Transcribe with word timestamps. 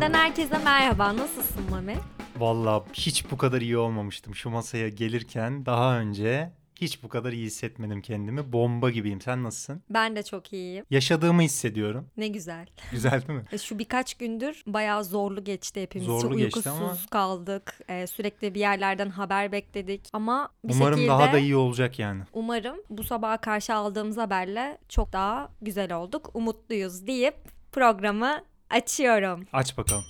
Benden 0.00 0.18
herkese 0.18 0.58
merhaba. 0.58 1.16
Nasılsın 1.16 1.70
Mami? 1.70 1.96
Valla 2.36 2.84
hiç 2.92 3.30
bu 3.30 3.36
kadar 3.36 3.60
iyi 3.60 3.78
olmamıştım 3.78 4.34
şu 4.34 4.50
masaya 4.50 4.88
gelirken 4.88 5.66
daha 5.66 5.98
önce 5.98 6.50
hiç 6.80 7.02
bu 7.02 7.08
kadar 7.08 7.32
iyi 7.32 7.46
hissetmedim 7.46 8.02
kendimi. 8.02 8.52
Bomba 8.52 8.90
gibiyim. 8.90 9.20
Sen 9.20 9.44
nasılsın? 9.44 9.82
Ben 9.90 10.16
de 10.16 10.22
çok 10.22 10.52
iyiyim. 10.52 10.84
Yaşadığımı 10.90 11.42
hissediyorum. 11.42 12.06
Ne 12.16 12.28
güzel. 12.28 12.66
Güzel 12.92 13.22
değil 13.28 13.38
mi? 13.38 13.44
E, 13.52 13.58
Şu 13.58 13.78
birkaç 13.78 14.14
gündür 14.14 14.62
bayağı 14.66 15.04
zorlu 15.04 15.44
geçti 15.44 15.82
hepimiz. 15.82 16.06
Zorlu 16.06 16.20
Çok 16.22 16.38
geçti 16.38 16.58
uykusuz 16.58 16.80
ama- 16.80 16.96
kaldık. 17.10 17.80
E, 17.88 18.06
sürekli 18.06 18.54
bir 18.54 18.60
yerlerden 18.60 19.10
haber 19.10 19.52
bekledik. 19.52 20.08
Ama 20.12 20.48
bir 20.64 20.74
Umarım 20.74 20.94
şekilde 20.94 21.08
daha 21.12 21.32
da 21.32 21.38
iyi 21.38 21.56
olacak 21.56 21.98
yani. 21.98 22.22
umarım 22.32 22.76
bu 22.90 23.04
sabaha 23.04 23.36
karşı 23.36 23.74
aldığımız 23.74 24.16
haberle 24.16 24.78
çok 24.88 25.12
daha 25.12 25.48
güzel 25.62 25.92
olduk. 25.92 26.30
Umutluyuz 26.34 27.06
deyip 27.06 27.34
programı 27.72 28.44
açıyorum. 28.70 29.46
Aç 29.52 29.78
bakalım. 29.78 30.04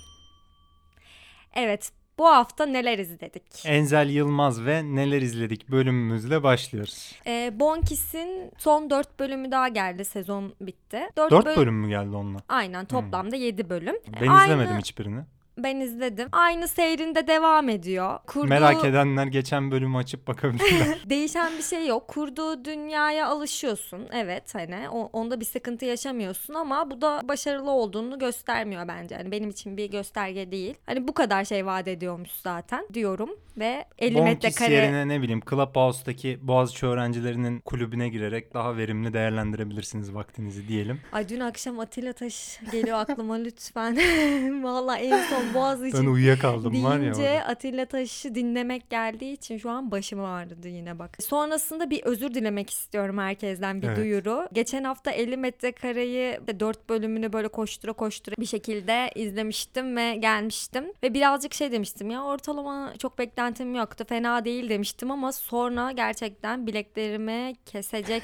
Evet 1.55 1.93
bu 2.19 2.27
hafta 2.27 2.67
neler 2.67 2.99
izledik? 2.99 3.43
Enzel 3.65 4.11
Yılmaz 4.11 4.65
ve 4.65 4.83
Neler 4.85 5.23
izledik 5.23 5.71
bölümümüzle 5.71 6.43
başlıyoruz. 6.43 7.13
E, 7.27 7.53
Bonkis'in 7.61 8.53
son 8.59 8.91
4 8.91 9.21
bölümü 9.21 9.51
daha 9.51 9.69
geldi. 9.69 10.05
Sezon 10.05 10.55
bitti. 10.61 11.01
4 11.17 11.31
Dört 11.31 11.57
bölüm 11.57 11.75
mü 11.75 11.89
geldi 11.89 12.17
onunla? 12.17 12.39
Aynen 12.49 12.85
toplamda 12.87 13.37
7 13.37 13.71
bölüm. 13.71 13.97
Ben 14.21 14.27
Aynı- 14.29 14.45
izlemedim 14.45 14.79
hiçbirini. 14.79 15.21
Ben 15.63 15.81
izledim. 15.81 16.29
Aynı 16.33 16.69
seyrinde 16.69 17.27
devam 17.27 17.69
ediyor. 17.69 18.19
Kurduğu, 18.27 18.49
Merak 18.49 18.85
edenler 18.85 19.27
geçen 19.27 19.71
bölümü 19.71 19.97
açıp 19.97 20.27
bakabilirler. 20.27 20.99
Değişen 21.11 21.53
bir 21.59 21.63
şey 21.63 21.87
yok. 21.87 22.09
Kurduğu 22.09 22.65
dünyaya 22.65 23.27
alışıyorsun. 23.29 24.09
Evet 24.13 24.55
hani 24.55 24.89
onda 24.89 25.41
bir 25.41 25.45
sıkıntı 25.45 25.85
yaşamıyorsun 25.85 26.55
ama 26.55 26.91
bu 26.91 27.01
da 27.01 27.21
başarılı 27.25 27.71
olduğunu 27.71 28.19
göstermiyor 28.19 28.89
bence. 28.89 29.17
Hani 29.17 29.31
benim 29.31 29.51
için 29.51 29.77
bir 29.77 29.91
gösterge 29.91 30.51
değil. 30.51 30.75
Hani 30.87 31.09
bu 31.09 31.15
kadar 31.15 31.45
şey 31.45 31.67
vaat 31.67 31.89
ediyormuş 31.89 32.31
zaten 32.31 32.87
diyorum 32.95 33.31
ve 33.59 33.85
50 33.99 34.15
Bonkis 34.15 34.25
metrekare 34.25 34.75
yerine 34.75 35.09
ne 35.09 35.23
bileyim 35.23 35.41
Clubhouse'daki 35.51 36.39
Boğaziçi 36.43 36.87
öğrencilerinin 36.87 37.61
kulübüne 37.61 38.09
girerek 38.09 38.55
daha 38.55 38.77
verimli 38.77 39.13
değerlendirebilirsiniz 39.13 40.15
vaktinizi 40.15 40.69
diyelim. 40.69 41.01
Ay 41.13 41.29
dün 41.29 41.41
akşam 41.41 41.81
Atilla 41.81 42.13
Taş 42.13 42.61
geliyor 42.73 42.99
aklıma 42.99 43.35
lütfen. 43.35 43.97
Vallahi 44.63 45.01
en 45.01 45.23
son 45.23 45.50
Boğaziçi 45.55 45.97
Ben 45.99 46.07
uyuyakaldım 46.07 46.85
var 46.85 46.97
ya 46.97 47.03
deyince. 47.03 47.45
Atilla 47.45 47.87
Taş'ı 47.87 48.35
dinlemek 48.35 48.91
geldiği 48.91 49.33
için 49.33 49.59
şu 49.59 49.71
an 49.71 49.91
başım 49.91 50.25
ağrıdı 50.25 50.69
yine 50.69 50.99
bak. 50.99 51.17
Sonrasında 51.23 51.91
bir 51.91 52.03
özür 52.03 52.35
dilemek 52.35 52.71
istiyorum 52.71 53.19
herkesten 53.19 53.83
bir 53.83 53.87
Evet. 53.87 53.97
duyuru. 53.97 54.49
Geçen 54.53 54.85
hafta 54.85 55.11
50 55.11 55.37
metrekareyi 55.37 56.41
4 56.61 56.89
bölümünü 56.89 57.33
böyle 57.33 57.49
koştura 57.49 57.93
koştura 57.93 58.37
bir 58.39 58.47
şekilde 58.47 59.11
izlemiştim 59.15 59.97
ve 59.97 60.15
gelmiştim. 60.17 60.85
Ve 61.03 61.15
birazcık 61.15 61.55
şey 61.55 61.73
demiştim 61.73 62.11
ya 62.11 62.23
ortalama 62.25 62.93
çok 62.99 63.19
beklentim 63.19 63.75
yoktu 63.75 64.05
fena 64.09 64.45
değil 64.45 64.69
demiştim 64.69 65.11
ama 65.11 65.33
sonra 65.33 65.91
gerçekten 65.93 66.67
bileklerimi 66.67 67.55
kesecek 67.67 68.23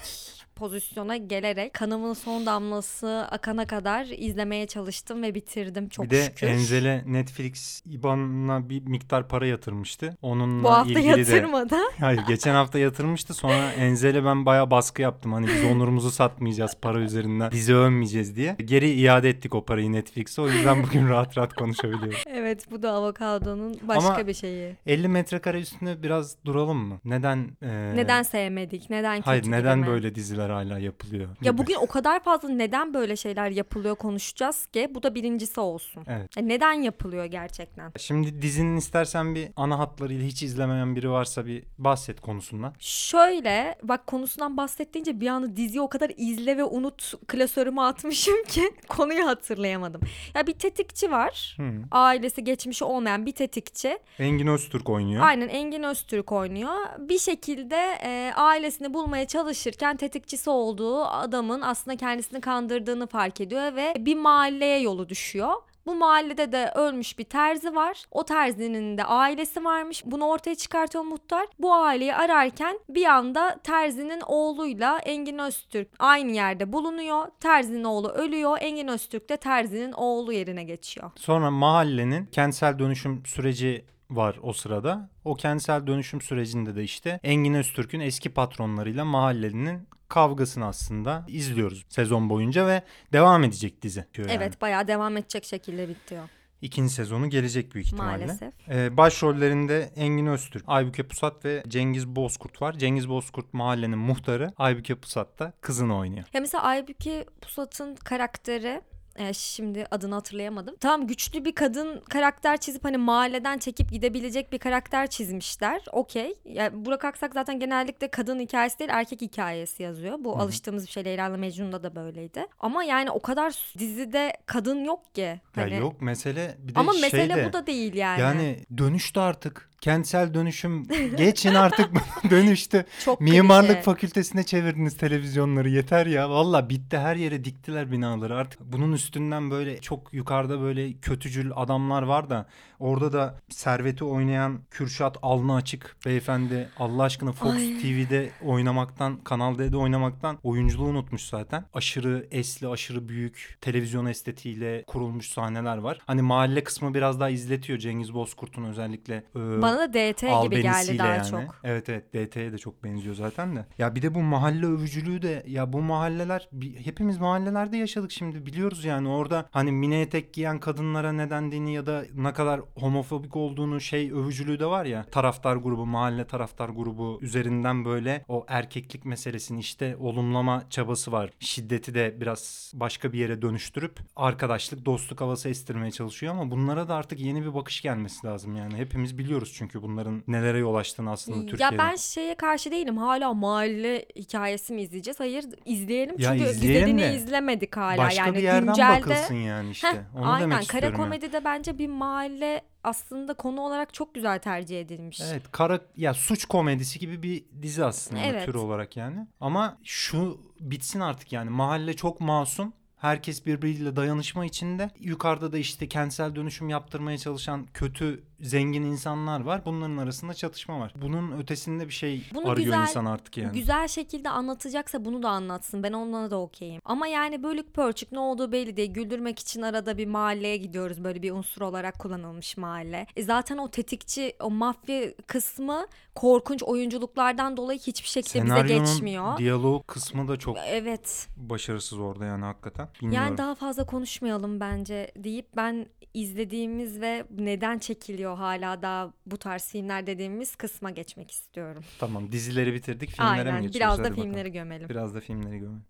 pozisyona 0.57 1.17
gelerek 1.17 1.75
kanımın 1.75 2.13
son 2.13 2.47
damlası 2.47 3.27
akana 3.31 3.67
kadar 3.67 4.05
izlemeye 4.05 4.67
çalıştım 4.67 5.23
ve 5.23 5.35
bitirdim 5.35 5.89
çok 5.89 6.05
bir 6.05 6.11
de 6.11 6.23
şükür. 6.23 6.47
Enzel'e 6.47 7.03
Netflix 7.07 7.83
IBAN'ına 7.87 8.69
bir 8.69 8.83
miktar 8.83 9.29
para 9.29 9.47
yatırmıştı. 9.47 10.17
Onunla 10.23 10.65
Bu 10.65 10.71
hafta 10.71 10.91
ilgili 11.01 11.15
de 11.27 11.35
yatırmadı. 11.35 11.77
Hayır 12.01 12.21
geçen 12.29 12.55
hafta 12.55 12.79
yatırmıştı 12.79 13.35
sonra 13.35 13.73
Enzel'e 13.73 14.25
ben 14.25 14.47
bayağı 14.47 14.71
baskı 14.71 15.03
yaptım. 15.03 15.33
Hani 15.33 15.47
biz 15.47 15.65
onurumuzu 15.65 16.11
satmayacağız 16.11 16.77
para 16.83 16.99
üzerinden. 16.99 17.51
Bizi 17.51 17.75
övmeyeceğiz 17.75 18.37
diye. 18.37 18.57
Geri 18.65 18.91
iade 18.91 19.29
ettik 19.29 19.55
o 19.55 19.65
parayı 19.65 19.93
Netflix'e. 19.93 20.43
O 20.43 20.49
yüzden 20.49 20.83
bugün 20.83 21.09
rahat 21.09 21.39
rahat 21.39 21.55
konuşabiliyoruz. 21.55 22.25
Evet 22.27 22.71
bu 22.71 22.83
da 22.83 22.93
avokadonun 22.93 23.79
başka 23.83 24.15
Ama- 24.15 24.27
bir 24.27 24.35
şeyi. 24.35 24.77
50 24.87 25.09
metrekare 25.09 25.61
üstüne 25.61 26.03
biraz 26.03 26.37
duralım 26.45 26.79
mı? 26.79 27.01
Neden? 27.05 27.49
e, 27.63 27.93
Neden 27.97 28.23
sevmedik? 28.23 28.91
Neden 28.91 29.17
kötü 29.17 29.27
Hayır 29.27 29.51
neden 29.51 29.79
mi? 29.79 29.87
böyle 29.87 30.15
diziler 30.15 30.46
hala 30.51 30.79
yapılıyor? 30.79 31.29
Ya 31.43 31.53
gibi. 31.53 31.59
bugün 31.59 31.75
o 31.75 31.87
kadar 31.87 32.21
fazla 32.21 32.49
neden 32.49 32.95
böyle 32.95 33.17
şeyler 33.17 33.51
yapılıyor 33.51 33.97
konuşacağız 33.97 34.67
ki 34.67 34.89
bu 34.95 35.03
da 35.03 35.15
birincisi 35.15 35.61
olsun. 35.61 36.05
Evet. 36.07 36.37
Ya 36.37 36.43
neden 36.43 36.73
yapılıyor 36.73 37.25
gerçekten? 37.25 37.93
Şimdi 37.99 38.43
dizinin 38.43 38.77
istersen 38.77 39.35
bir 39.35 39.49
ana 39.57 39.79
hatlarıyla 39.79 40.27
hiç 40.27 40.43
izlemeyen 40.43 40.97
biri 40.97 41.11
varsa 41.11 41.47
bir 41.47 41.65
bahset 41.79 42.21
konusundan. 42.21 42.75
Şöyle 42.79 43.79
bak 43.83 44.07
konusundan 44.07 44.57
bahsettiğince 44.57 45.21
bir 45.21 45.29
anda 45.29 45.57
diziyi 45.57 45.81
o 45.81 45.89
kadar 45.89 46.13
izle 46.17 46.57
ve 46.57 46.65
unut 46.65 47.15
klasörüme 47.27 47.81
atmışım 47.81 48.45
ki 48.45 48.63
konuyu 48.89 49.27
hatırlayamadım. 49.27 50.01
Ya 50.35 50.47
bir 50.47 50.53
tetikçi 50.53 51.11
var. 51.11 51.57
Hı. 51.57 51.73
Ailesi 51.91 52.45
geçmişi 52.45 52.85
olmayan 52.85 53.27
bir 53.27 53.33
tetikçi. 53.33 53.99
Engin 54.19 54.47
Öztürk 54.47 54.91
oynuyor. 54.91 55.23
Aynen 55.27 55.49
Engin 55.49 55.83
Öztürk 55.83 56.33
oynuyor. 56.33 56.75
Bir 56.99 57.19
şekilde 57.19 57.99
e, 58.03 58.33
ailesini 58.37 58.95
bulmaya 58.95 59.27
çalışırken 59.27 59.97
tetikçisi 60.37 60.51
olduğu 60.51 61.05
adamın 61.05 61.61
aslında 61.61 61.97
kendisini 61.97 62.41
kandırdığını 62.41 63.07
fark 63.07 63.41
ediyor 63.41 63.77
ve 63.77 63.95
bir 63.99 64.17
mahalleye 64.17 64.81
yolu 64.81 65.09
düşüyor. 65.09 65.55
Bu 65.87 65.95
mahallede 65.95 66.53
de 66.53 66.73
ölmüş 66.75 67.19
bir 67.19 67.25
terzi 67.25 67.75
var. 67.75 68.05
O 68.11 68.25
terzinin 68.25 68.99
de 68.99 69.05
ailesi 69.05 69.65
varmış. 69.65 70.03
Bunu 70.05 70.27
ortaya 70.27 70.55
çıkartıyor 70.55 71.05
muhtar. 71.05 71.47
Bu 71.59 71.75
aileyi 71.75 72.15
ararken 72.15 72.79
bir 72.89 73.05
anda 73.05 73.59
terzinin 73.65 74.21
oğluyla 74.27 74.99
Engin 74.99 75.39
Öztürk 75.39 75.89
aynı 75.99 76.33
yerde 76.33 76.73
bulunuyor. 76.73 77.27
Terzinin 77.41 77.85
oğlu 77.85 78.09
ölüyor. 78.09 78.59
Engin 78.61 78.89
Öztürk 78.89 79.29
de 79.29 79.37
terzinin 79.37 79.93
oğlu 79.93 80.33
yerine 80.33 80.65
geçiyor. 80.65 81.11
Sonra 81.17 81.51
mahallenin 81.51 82.27
kentsel 82.27 82.79
dönüşüm 82.79 83.23
süreci 83.27 83.85
var 84.11 84.39
o 84.43 84.53
sırada. 84.53 85.11
O 85.25 85.35
kentsel 85.35 85.87
dönüşüm 85.87 86.21
sürecinde 86.21 86.77
de 86.77 86.83
işte 86.85 87.21
Engin 87.23 87.55
Öztürk'ün 87.55 88.01
eski 88.01 88.31
patronlarıyla 88.31 89.05
mahallenin 89.05 89.89
kavgasını 90.09 90.67
aslında 90.67 91.25
izliyoruz 91.29 91.85
sezon 91.89 92.31
boyunca 92.31 92.67
ve 92.67 92.83
devam 93.13 93.45
edecek 93.45 93.83
dizi. 93.83 94.05
Yani. 94.19 94.33
Evet 94.33 94.61
bayağı 94.61 94.89
devam 94.89 95.17
edecek 95.17 95.45
şekilde 95.45 95.89
bitiyor 95.89 96.29
İkinci 96.63 96.95
sezonu 96.95 97.31
gelecek 97.31 97.75
büyük 97.75 97.87
ihtimalle. 97.87 98.27
maalesef. 98.27 98.55
Ee, 98.69 98.97
başrollerinde 98.97 99.91
Engin 99.97 100.27
Öztürk, 100.27 100.65
Aybüke 100.67 101.03
Pusat 101.03 101.45
ve 101.45 101.63
Cengiz 101.69 102.07
Bozkurt 102.07 102.63
var. 102.63 102.73
Cengiz 102.73 103.09
Bozkurt 103.09 103.55
mahallenin 103.55 103.99
muhtarı, 103.99 104.53
Aybüke 104.57 104.95
Pusat 104.95 105.39
da 105.39 105.53
kızını 105.61 105.97
oynuyor. 105.97 106.25
Ya 106.33 106.41
mesela 106.41 106.65
Aybüke 106.65 107.25
Pusat'ın 107.41 107.95
karakteri 107.95 108.83
e, 109.19 109.33
şimdi 109.33 109.87
adını 109.91 110.15
hatırlayamadım. 110.15 110.77
Tamam 110.81 111.07
güçlü 111.07 111.45
bir 111.45 111.55
kadın 111.55 112.01
karakter 112.01 112.57
çizip 112.57 112.85
hani 112.85 112.97
mahalleden 112.97 113.59
çekip 113.59 113.91
gidebilecek 113.91 114.53
bir 114.53 114.59
karakter 114.59 115.07
çizmişler. 115.07 115.83
Okey. 115.93 116.35
Ya 116.45 116.85
Burak 116.85 117.05
Aksak 117.05 117.35
zaten 117.35 117.61
genellikle 117.61 118.09
kadın 118.09 118.41
hikayesi 118.41 118.79
değil 118.79 118.91
erkek 118.93 119.21
hikayesi 119.21 119.83
yazıyor. 119.83 120.17
Bu 120.21 120.39
alıştığımız 120.39 120.87
bir 120.87 120.91
şey 120.91 121.05
Leyla'la 121.05 121.37
Mecnun'da 121.37 121.83
da 121.83 121.95
böyleydi. 121.95 122.47
Ama 122.61 122.85
yani 122.85 123.11
o 123.11 123.21
kadar 123.21 123.55
dizide 123.79 124.33
kadın 124.47 124.85
yok 124.85 125.15
ki. 125.15 125.41
Hani. 125.55 125.73
Ya 125.73 125.79
yok 125.79 126.03
mesele 126.03 126.57
bir 126.59 126.75
de 126.75 126.79
Ama 126.79 126.93
şey 126.93 127.01
mesele 127.03 127.37
de, 127.37 127.49
bu 127.49 127.53
da 127.53 127.67
değil 127.67 127.95
yani. 127.95 128.21
Yani 128.21 128.59
dönüştü 128.79 129.21
artık. 129.21 129.71
Kentsel 129.81 130.35
dönüşüm 130.35 130.89
geçin 131.17 131.55
artık 131.55 131.91
dönüştü. 132.31 132.85
Çok 133.05 133.21
Mimarlık 133.21 133.69
klişe. 133.69 133.83
fakültesine 133.83 134.43
çevirdiniz 134.43 134.97
televizyonları 134.97 135.69
yeter 135.71 136.07
ya. 136.07 136.31
Valla 136.31 136.69
bitti 136.71 136.99
her 136.99 137.17
yere 137.17 137.45
diktiler 137.45 137.93
binaları 137.93 138.37
artık. 138.37 138.61
Bunun 138.73 138.93
üstünden 138.93 139.51
böyle 139.51 139.81
çok 139.81 140.13
yukarıda 140.15 140.61
böyle 140.61 140.93
kötücül 140.93 141.51
adamlar 141.57 142.03
var 142.03 142.31
da 142.31 142.47
orada 142.79 143.13
da 143.13 143.35
serveti 143.49 144.05
oynayan 144.05 144.61
Kürşat 144.71 145.17
alnı 145.23 145.55
açık 145.55 145.97
beyefendi 146.07 146.69
Allah 146.79 147.03
aşkına 147.03 147.33
Fox 147.33 147.53
Ay. 147.57 147.79
TV'de 147.83 148.31
oynamaktan 148.45 149.17
Kanal 149.25 149.59
D'de 149.59 149.77
oynamaktan 149.77 150.39
oyunculuğu 150.43 150.85
unutmuş 150.87 151.23
zaten. 151.23 151.65
Aşırı 151.75 152.27
esli 152.31 152.69
aşırı 152.69 153.09
büyük 153.09 153.59
televizyon 153.61 154.07
estetiğiyle 154.07 154.85
kurulmuş 154.87 155.29
sahneler 155.31 155.77
var. 155.77 155.99
Hani 156.07 156.23
mahalle 156.23 156.65
kısmı 156.65 156.95
biraz 156.95 157.21
daha 157.21 157.31
izletiyor 157.31 157.79
Cengiz 157.79 158.15
Bozkurt'un 158.15 158.65
özellikle. 158.65 159.15
e, 159.15 159.39
Bana 159.67 159.79
da 159.79 159.93
DT 159.93 160.43
gibi 160.43 160.63
geldi 160.63 160.99
daha 160.99 161.09
yani. 161.09 161.31
çok. 161.31 161.41
Evet 161.65 161.89
evet 161.89 162.15
DT'ye 162.15 162.53
de 162.53 162.59
çok 162.59 162.85
benziyor 162.85 163.15
zaten 163.15 163.57
de. 163.57 163.67
Ya 163.79 163.95
bir 163.95 164.03
de 164.03 164.15
bu 164.15 164.23
mahalle 164.23 164.67
övücülüğü 164.67 165.23
de 165.23 165.43
ya 165.47 165.73
bu 165.73 165.81
mahalleler 165.81 166.49
hepimiz 166.85 167.19
mahallelerde 167.19 167.77
yaşadık 167.77 168.13
şimdi 168.13 168.47
biliyoruz 168.47 168.85
yani 168.85 169.09
orada 169.09 169.49
hani 169.51 169.73
mini 169.73 170.01
etek 170.01 170.33
giyen 170.33 170.61
kadınlara 170.61 171.13
ne 171.13 171.31
dendiğini 171.31 171.75
ya 171.75 171.87
da 171.87 172.05
ne 172.15 172.33
kadar 172.33 172.61
homofobik 172.75 173.37
olduğunu 173.37 173.81
şey 173.81 174.13
övücülüğü 174.13 174.61
de 174.61 174.67
var 174.67 174.85
ya 174.85 175.05
taraftar 175.05 175.57
grubu 175.57 175.87
mahalle 175.87 176.27
taraftar 176.27 176.69
grubu 176.69 177.19
üzerinden 177.23 177.85
böyle 177.85 178.25
o 178.29 178.45
erkeklik 178.49 179.05
meselesini 179.05 179.61
işte 179.61 179.97
olumlama 179.97 180.63
çabası 180.71 181.13
var. 181.13 181.31
Şiddeti 181.41 181.95
de 181.95 182.21
biraz 182.21 182.73
başka 182.75 183.13
bir 183.13 183.19
yere 183.19 183.43
dönüştürüp 183.43 184.01
arkadaşlık 184.17 184.87
dostluk 184.87 185.21
havası 185.21 185.49
estirmeye 185.49 185.91
çalışıyor 185.91 186.33
ama 186.33 186.51
bunlara 186.51 186.89
da 186.89 186.95
artık 186.95 187.21
yeni 187.21 187.43
bir 187.43 187.55
bakış 187.55 187.83
gelmesi 187.83 188.27
lazım 188.27 188.57
yani 188.57 188.77
hepimiz 188.77 189.19
biliyoruz 189.19 189.53
çünkü 189.59 189.83
bunların 189.83 190.23
nelere 190.29 190.59
yol 190.59 190.75
açtığını 190.75 191.11
aslında 191.11 191.47
Türkiye'de. 191.47 191.75
Ya 191.75 191.79
ben 191.79 191.97
şeye 191.97 192.35
karşı 192.35 192.71
değilim. 192.71 192.97
Hala 192.97 193.35
mahalle 193.35 194.07
hikayesi 194.17 194.73
mi 194.73 194.83
izleyeceğiz? 194.83 195.21
Hayır 195.21 195.45
izleyelim. 195.65 196.15
Ya 196.19 196.33
Çünkü 196.33 196.51
izleyelim 196.51 196.99
de 196.99 197.15
izlemedik 197.15 197.77
hala. 197.77 197.99
Başka 197.99 198.27
yani 198.27 198.37
bir 198.37 198.43
yerden 198.43 198.67
güncelde... 198.67 199.01
bakılsın 199.01 199.35
yani 199.35 199.71
işte. 199.71 199.89
Heh, 199.89 199.95
Onu 200.17 200.33
aynen 200.33 200.41
demek 200.41 200.57
kara 200.57 200.63
istiyorum. 200.63 200.99
yani. 201.01 201.05
komedide 201.05 201.45
bence 201.45 201.79
bir 201.79 201.89
mahalle 201.89 202.63
aslında 202.85 203.35
konu 203.35 203.61
olarak 203.61 203.95
çok 203.95 204.15
güzel 204.15 204.39
tercih 204.39 204.81
edilmiş. 204.81 205.21
Evet 205.31 205.43
kara 205.53 205.81
ya 205.97 206.15
suç 206.15 206.45
komedisi 206.45 206.99
gibi 206.99 207.23
bir 207.23 207.45
dizi 207.63 207.85
aslında 207.85 208.21
Evet. 208.21 208.47
tür 208.47 208.55
olarak 208.55 208.97
yani. 208.97 209.27
Ama 209.41 209.79
şu 209.85 210.41
bitsin 210.61 211.01
artık 211.01 211.33
yani 211.33 211.51
mahalle 211.51 211.97
çok 211.97 212.21
masum. 212.21 212.73
Herkes 212.97 213.47
birbiriyle 213.47 213.97
dayanışma 213.97 214.45
içinde. 214.45 214.91
Yukarıda 215.01 215.53
da 215.53 215.59
işte 215.59 215.89
kentsel 215.89 216.35
dönüşüm 216.35 216.69
yaptırmaya 216.69 217.19
çalışan 217.19 217.67
kötü 217.75 218.25
zengin 218.41 218.83
insanlar 218.83 219.41
var. 219.41 219.63
Bunların 219.65 219.97
arasında 219.97 220.35
çatışma 220.35 220.81
var. 220.81 220.93
Bunun 221.03 221.33
ötesinde 221.39 221.87
bir 221.89 221.93
şey 221.93 222.23
Bunu 222.35 222.49
arıyor 222.51 222.57
güzel- 222.65 222.81
insan 222.83 223.05
artık 223.05 223.37
yani. 223.37 223.53
Güzel 223.53 223.89
şekilde 223.89 224.31
anlatacaksa 224.31 225.05
bunu 225.05 225.23
da 225.23 225.29
anlatsın. 225.31 225.83
Ben 225.83 225.93
onlara 225.93 226.31
da 226.31 226.41
okeyim. 226.41 226.81
Ama 226.85 227.07
yani 227.07 227.43
bölük 227.43 227.75
pörçük 227.75 228.13
ne 228.13 228.19
olduğu 228.19 228.53
belli 228.53 228.77
değil. 228.77 228.93
Güldürmek 228.93 229.39
için 229.39 229.63
arada 229.63 229.99
bir 229.99 230.07
mahalleye 230.07 230.57
gidiyoruz. 230.57 231.05
Böyle 231.05 231.23
bir 231.23 231.31
unsur 231.33 231.61
olarak 231.63 231.99
kullanılmış 231.99 232.57
mahalle. 232.57 233.07
E 233.17 233.23
zaten 233.23 233.59
o 233.59 233.71
tetikçi, 233.71 234.37
o 234.41 234.51
mafya 234.51 235.15
kısmı 235.27 235.87
korkunç 236.15 236.63
oyunculuklardan 236.63 237.57
dolayı 237.57 237.79
hiçbir 237.79 238.09
şekilde 238.09 238.45
bize 238.45 238.55
Senaryonun 238.55 238.85
geçmiyor. 238.85 239.39
diyalog 239.39 239.87
kısmı 239.87 240.29
da 240.29 240.37
çok 240.37 240.57
Evet. 240.67 241.29
başarısız 241.37 241.99
orada 241.99 242.25
yani 242.25 242.45
hakikaten. 242.45 242.89
Bilmiyorum. 243.03 243.27
Yani 243.27 243.39
daha 243.39 243.55
fazla 243.55 243.87
konuşmayalım 243.87 244.61
bence 244.61 245.11
deyip 245.17 245.57
ben 245.57 245.87
izlediğimiz 246.15 247.01
ve 247.01 247.25
neden 247.39 247.79
çekiliyor 247.79 248.26
hala 248.35 248.83
daha 248.83 249.13
bu 249.27 249.37
tarz 249.39 249.69
filmler 249.69 250.07
dediğimiz 250.07 250.57
kısma 250.57 250.91
geçmek 250.91 251.31
istiyorum. 251.31 251.85
Tamam 251.99 252.33
dizileri 252.33 252.75
bitirdik 252.75 253.11
filmlere 253.11 253.45
mi 253.45 253.51
Aynen. 253.51 253.63
geçiyoruz? 253.63 253.75
Biraz 253.77 253.99
da 253.99 254.03
Hadi 254.03 254.11
bakalım. 254.11 254.29
filmleri 254.29 254.53
gömelim. 254.53 254.89
Biraz 254.89 255.15
da 255.15 255.21
filmleri 255.21 255.59
görelim. 255.59 255.85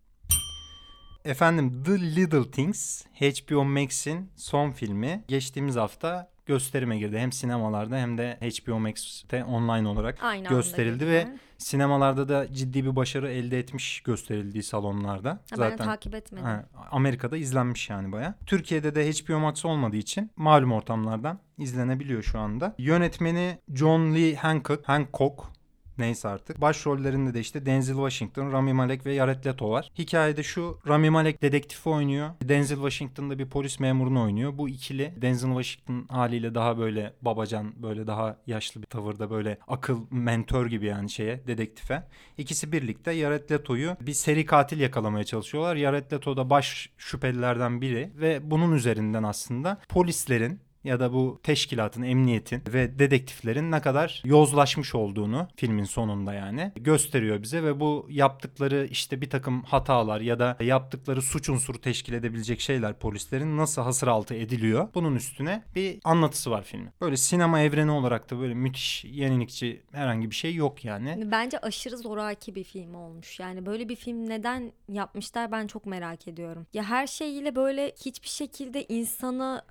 Efendim 1.25 1.83
The 1.85 2.01
Little 2.01 2.51
Things 2.51 3.05
HBO 3.07 3.65
Max'in 3.65 4.31
son 4.37 4.71
filmi 4.71 5.25
geçtiğimiz 5.29 5.77
hafta 5.77 6.31
gösterime 6.47 6.99
girdi. 6.99 7.19
Hem 7.19 7.33
sinemalarda 7.33 7.97
hem 7.97 8.19
de 8.19 8.39
HBO 8.41 8.79
Max'te 8.81 9.45
online 9.45 9.89
olarak 9.89 10.19
Aynı 10.23 10.49
gösterildi 10.49 11.07
ve 11.07 11.29
sinemalarda 11.59 12.29
da 12.29 12.53
ciddi 12.53 12.85
bir 12.85 12.97
başarı 12.97 13.31
elde 13.31 13.59
etmiş 13.59 14.01
gösterildiği 14.01 14.63
salonlarda. 14.63 15.31
Ha, 15.31 15.41
ben 15.51 15.57
Zaten 15.57 15.87
takip 15.87 16.15
etmedim. 16.15 16.45
Ha, 16.45 16.65
Amerika'da 16.91 17.37
izlenmiş 17.37 17.91
yani 17.91 18.13
baya. 18.13 18.35
Türkiye'de 18.47 18.95
de 18.95 19.11
HBO 19.13 19.39
Max 19.39 19.65
olmadığı 19.65 19.97
için 19.97 20.31
malum 20.37 20.73
ortamlardan 20.73 21.39
izlenebiliyor 21.59 22.23
şu 22.23 22.39
anda. 22.39 22.75
Yönetmeni 22.79 23.59
John 23.75 24.15
Lee 24.15 24.35
Hancock, 24.35 24.89
Hancock 24.89 25.56
neyse 25.99 26.29
artık. 26.29 26.61
Başrollerinde 26.61 27.35
de 27.35 27.41
işte 27.41 27.67
Denzel 27.67 27.95
Washington, 27.95 28.53
Rami 28.53 28.73
Malek 28.73 29.07
ve 29.07 29.15
Jared 29.15 29.47
Leto 29.47 29.71
var. 29.71 29.91
Hikayede 29.99 30.43
şu 30.43 30.79
Rami 30.89 31.11
Malek 31.11 31.43
dedektifi 31.43 31.89
oynuyor. 31.89 32.31
Denzel 32.43 32.77
Washington 32.77 33.31
da 33.31 33.39
bir 33.39 33.49
polis 33.49 33.81
memurunu 33.81 34.23
oynuyor. 34.23 34.59
Bu 34.59 34.69
ikili 34.69 35.15
Denzel 35.23 35.51
Washington 35.51 36.15
haliyle 36.15 36.55
daha 36.55 36.79
böyle 36.79 37.13
babacan, 37.23 37.83
böyle 37.83 38.07
daha 38.07 38.37
yaşlı 38.47 38.83
bir 38.83 38.87
tavırda 38.87 39.31
böyle 39.31 39.59
akıl 39.69 40.01
mentor 40.11 40.67
gibi 40.67 40.87
yani 40.87 41.11
şeye 41.11 41.47
dedektife. 41.47 42.09
İkisi 42.39 42.73
birlikte 42.73 43.15
Jared 43.15 43.51
Leto'yu 43.51 43.97
bir 44.01 44.13
seri 44.13 44.47
katil 44.47 44.81
yakalamaya 44.81 45.25
çalışıyorlar. 45.25 45.77
Jared 45.77 46.13
Leto 46.13 46.37
da 46.37 46.51
baş 46.51 46.91
şüphelilerden 46.99 47.81
biri 47.81 48.11
ve 48.15 48.51
bunun 48.51 48.73
üzerinden 48.73 49.23
aslında 49.23 49.81
polislerin 49.89 50.66
ya 50.87 51.01
da 51.01 51.13
bu 51.13 51.41
teşkilatın, 51.43 52.03
emniyetin 52.03 52.63
ve 52.69 52.99
dedektiflerin 52.99 53.73
ne 53.73 53.81
kadar 53.81 54.23
yozlaşmış 54.25 54.95
olduğunu 54.95 55.49
filmin 55.57 55.85
sonunda 55.85 56.35
yani 56.35 56.73
gösteriyor 56.77 57.43
bize 57.43 57.63
ve 57.63 57.81
bu 57.81 58.07
yaptıkları 58.11 58.89
işte 58.91 59.21
bir 59.21 59.31
takım 59.31 59.63
hatalar 59.63 60.21
ya 60.21 60.39
da 60.39 60.57
yaptıkları 60.61 61.23
suç 61.23 61.49
unsuru 61.49 61.81
teşkil 61.81 62.13
edebilecek 62.13 62.61
şeyler 62.61 62.99
polislerin 62.99 63.57
nasıl 63.57 63.83
hasır 63.83 64.07
altı 64.09 64.35
ediliyor. 64.35 64.89
Bunun 64.95 65.15
üstüne 65.15 65.63
bir 65.75 65.99
anlatısı 66.05 66.51
var 66.51 66.63
filmin. 66.63 66.91
Böyle 67.01 67.17
sinema 67.17 67.61
evreni 67.61 67.91
olarak 67.91 68.31
da 68.31 68.39
böyle 68.39 68.55
müthiş 68.55 69.05
yenilikçi 69.05 69.83
herhangi 69.93 70.31
bir 70.31 70.35
şey 70.35 70.55
yok 70.55 70.85
yani. 70.85 71.31
Bence 71.31 71.59
aşırı 71.59 71.99
zoraki 71.99 72.55
bir 72.55 72.65
film 72.65 72.95
olmuş. 72.95 73.41
Yani 73.41 73.67
böyle 73.67 73.89
bir 73.89 73.97
film 73.97 74.29
neden 74.29 74.73
yapmışlar 74.89 75.53
ben 75.53 75.67
çok 75.67 75.87
merak 75.87 76.29
ediyorum. 76.29 76.67
Ya 76.75 76.83
her 76.83 77.07
şeyiyle 77.07 77.57
böyle 77.57 77.93
hiçbir 78.05 78.29
şekilde 78.29 78.85
insanı 78.85 79.63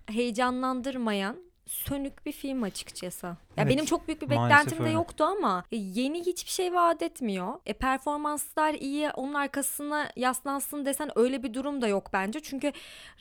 heyecanlandırmayan 1.12 1.46
sönük 1.66 2.25
bir 2.25 2.31
film 2.31 2.63
açıkçası. 2.63 3.28
Ya 3.28 3.38
Evet, 3.57 3.69
benim 3.69 3.86
çok 3.86 4.07
büyük 4.07 4.22
bir 4.22 4.30
beklentim 4.30 4.78
de 4.80 4.84
öyle. 4.84 4.92
yoktu 4.92 5.24
ama 5.24 5.63
e, 5.72 5.75
yeni 5.75 6.19
hiçbir 6.25 6.52
şey 6.52 6.74
vaat 6.74 7.02
etmiyor. 7.02 7.54
E 7.66 7.74
performanslar 7.74 8.74
iyi, 8.74 9.10
onun 9.10 9.34
arkasına 9.34 10.10
yaslansın 10.16 10.86
desen 10.86 11.10
öyle 11.16 11.44
bir 11.44 11.54
durum 11.54 11.81
da 11.81 11.88
yok 11.88 12.10
bence. 12.13 12.40
Çünkü 12.40 12.72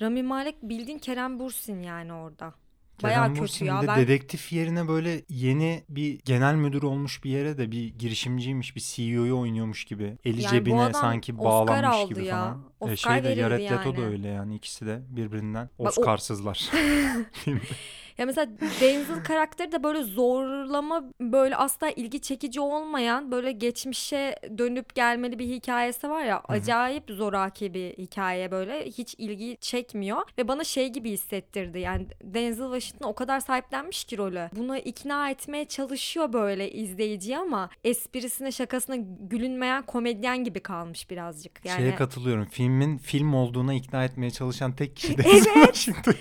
Rami 0.01 0.23
Malek 0.23 0.63
bildiğin 0.63 0.99
Kerem 0.99 1.39
Bursin 1.39 1.83
yani 1.83 2.13
orada. 2.13 2.55
Bayağı 3.03 3.23
Kerem 3.35 3.47
kötü 3.47 3.65
ya. 3.65 3.83
Ben 3.87 3.99
dedektif 4.01 4.53
yerine 4.53 4.89
böyle 4.89 5.23
yeni 5.29 5.85
bir 5.89 6.21
genel 6.25 6.55
müdür 6.55 6.83
olmuş 6.83 7.25
bir 7.25 7.31
yere 7.31 7.59
de 7.59 7.71
bir 7.71 7.85
girişimciymiş 7.99 8.77
bir 8.77 8.81
CEO'yu 8.81 9.39
oynuyormuş 9.39 9.85
gibi. 9.85 10.19
Eli 10.25 10.43
Yani 10.43 10.51
cebine 10.51 10.93
sanki 10.93 11.33
Oscar 11.33 11.45
bağlanmış 11.45 11.97
aldı 11.97 12.15
gibi 12.15 12.25
ya. 12.25 12.35
falan. 12.37 12.65
E 12.81 12.93
Oscar 12.93 12.97
şey 13.15 13.25
de 13.25 13.35
Jared 13.37 13.61
Leto 13.71 13.97
da 13.97 14.01
yani. 14.01 14.11
öyle 14.13 14.29
yani 14.29 14.55
ikisi 14.57 14.87
de 14.87 15.03
birbirinden 15.09 15.71
o- 15.79 15.87
Oscarsızlar. 15.89 16.71
Ya 18.19 18.27
mesela 18.27 18.47
Denzel 18.81 19.25
karakteri 19.25 19.73
de 19.73 19.83
böyle 19.83 20.03
zorlama 20.03 21.05
böyle 21.21 21.57
asla 21.57 21.91
ilgi 21.91 22.21
çekici 22.21 22.61
olmayan 22.61 23.31
böyle 23.31 23.53
geçmişe 23.53 24.37
dönüp 24.59 24.95
gelmeli 24.95 25.39
bir 25.39 25.47
hikayesi 25.49 26.11
var 26.11 26.25
ya 26.25 26.43
acayip 26.49 27.05
zoraki 27.09 27.75
bir 27.75 27.91
hikaye 27.91 28.51
böyle. 28.51 28.85
Hiç 28.87 29.15
ilgi 29.19 29.57
çekmiyor 29.61 30.23
ve 30.39 30.49
bana 30.49 30.65
şey 30.65 30.89
gibi 30.89 31.11
hissettirdi. 31.11 31.79
Yani 31.79 32.07
Denzel 32.23 32.65
Washington 32.73 33.09
o 33.09 33.15
kadar 33.15 33.41
sahiplenmiş 33.41 34.05
ki 34.05 34.19
rolü. 34.19 34.51
Buna 34.57 34.79
ikna 34.79 35.31
etmeye 35.31 35.65
çalışıyor 35.65 36.33
böyle 36.33 36.73
izleyiciyi 36.73 37.39
ama 37.39 37.71
esprisine 37.85 38.53
şakasına 38.53 38.97
gülünmeyen 39.21 39.83
komedyen 39.83 40.45
gibi 40.45 40.61
kalmış 40.61 41.11
birazcık. 41.11 41.65
Yani 41.65 41.79
Şeye 41.79 41.95
katılıyorum. 41.95 42.45
Filmin 42.45 42.99
film 42.99 43.35
olduğuna 43.35 43.75
ikna 43.75 44.05
etmeye 44.05 44.31
çalışan 44.31 44.73
tek 44.73 44.97
kişi 44.97 45.19
Denzel 45.19 45.55
Washington. 45.55 46.15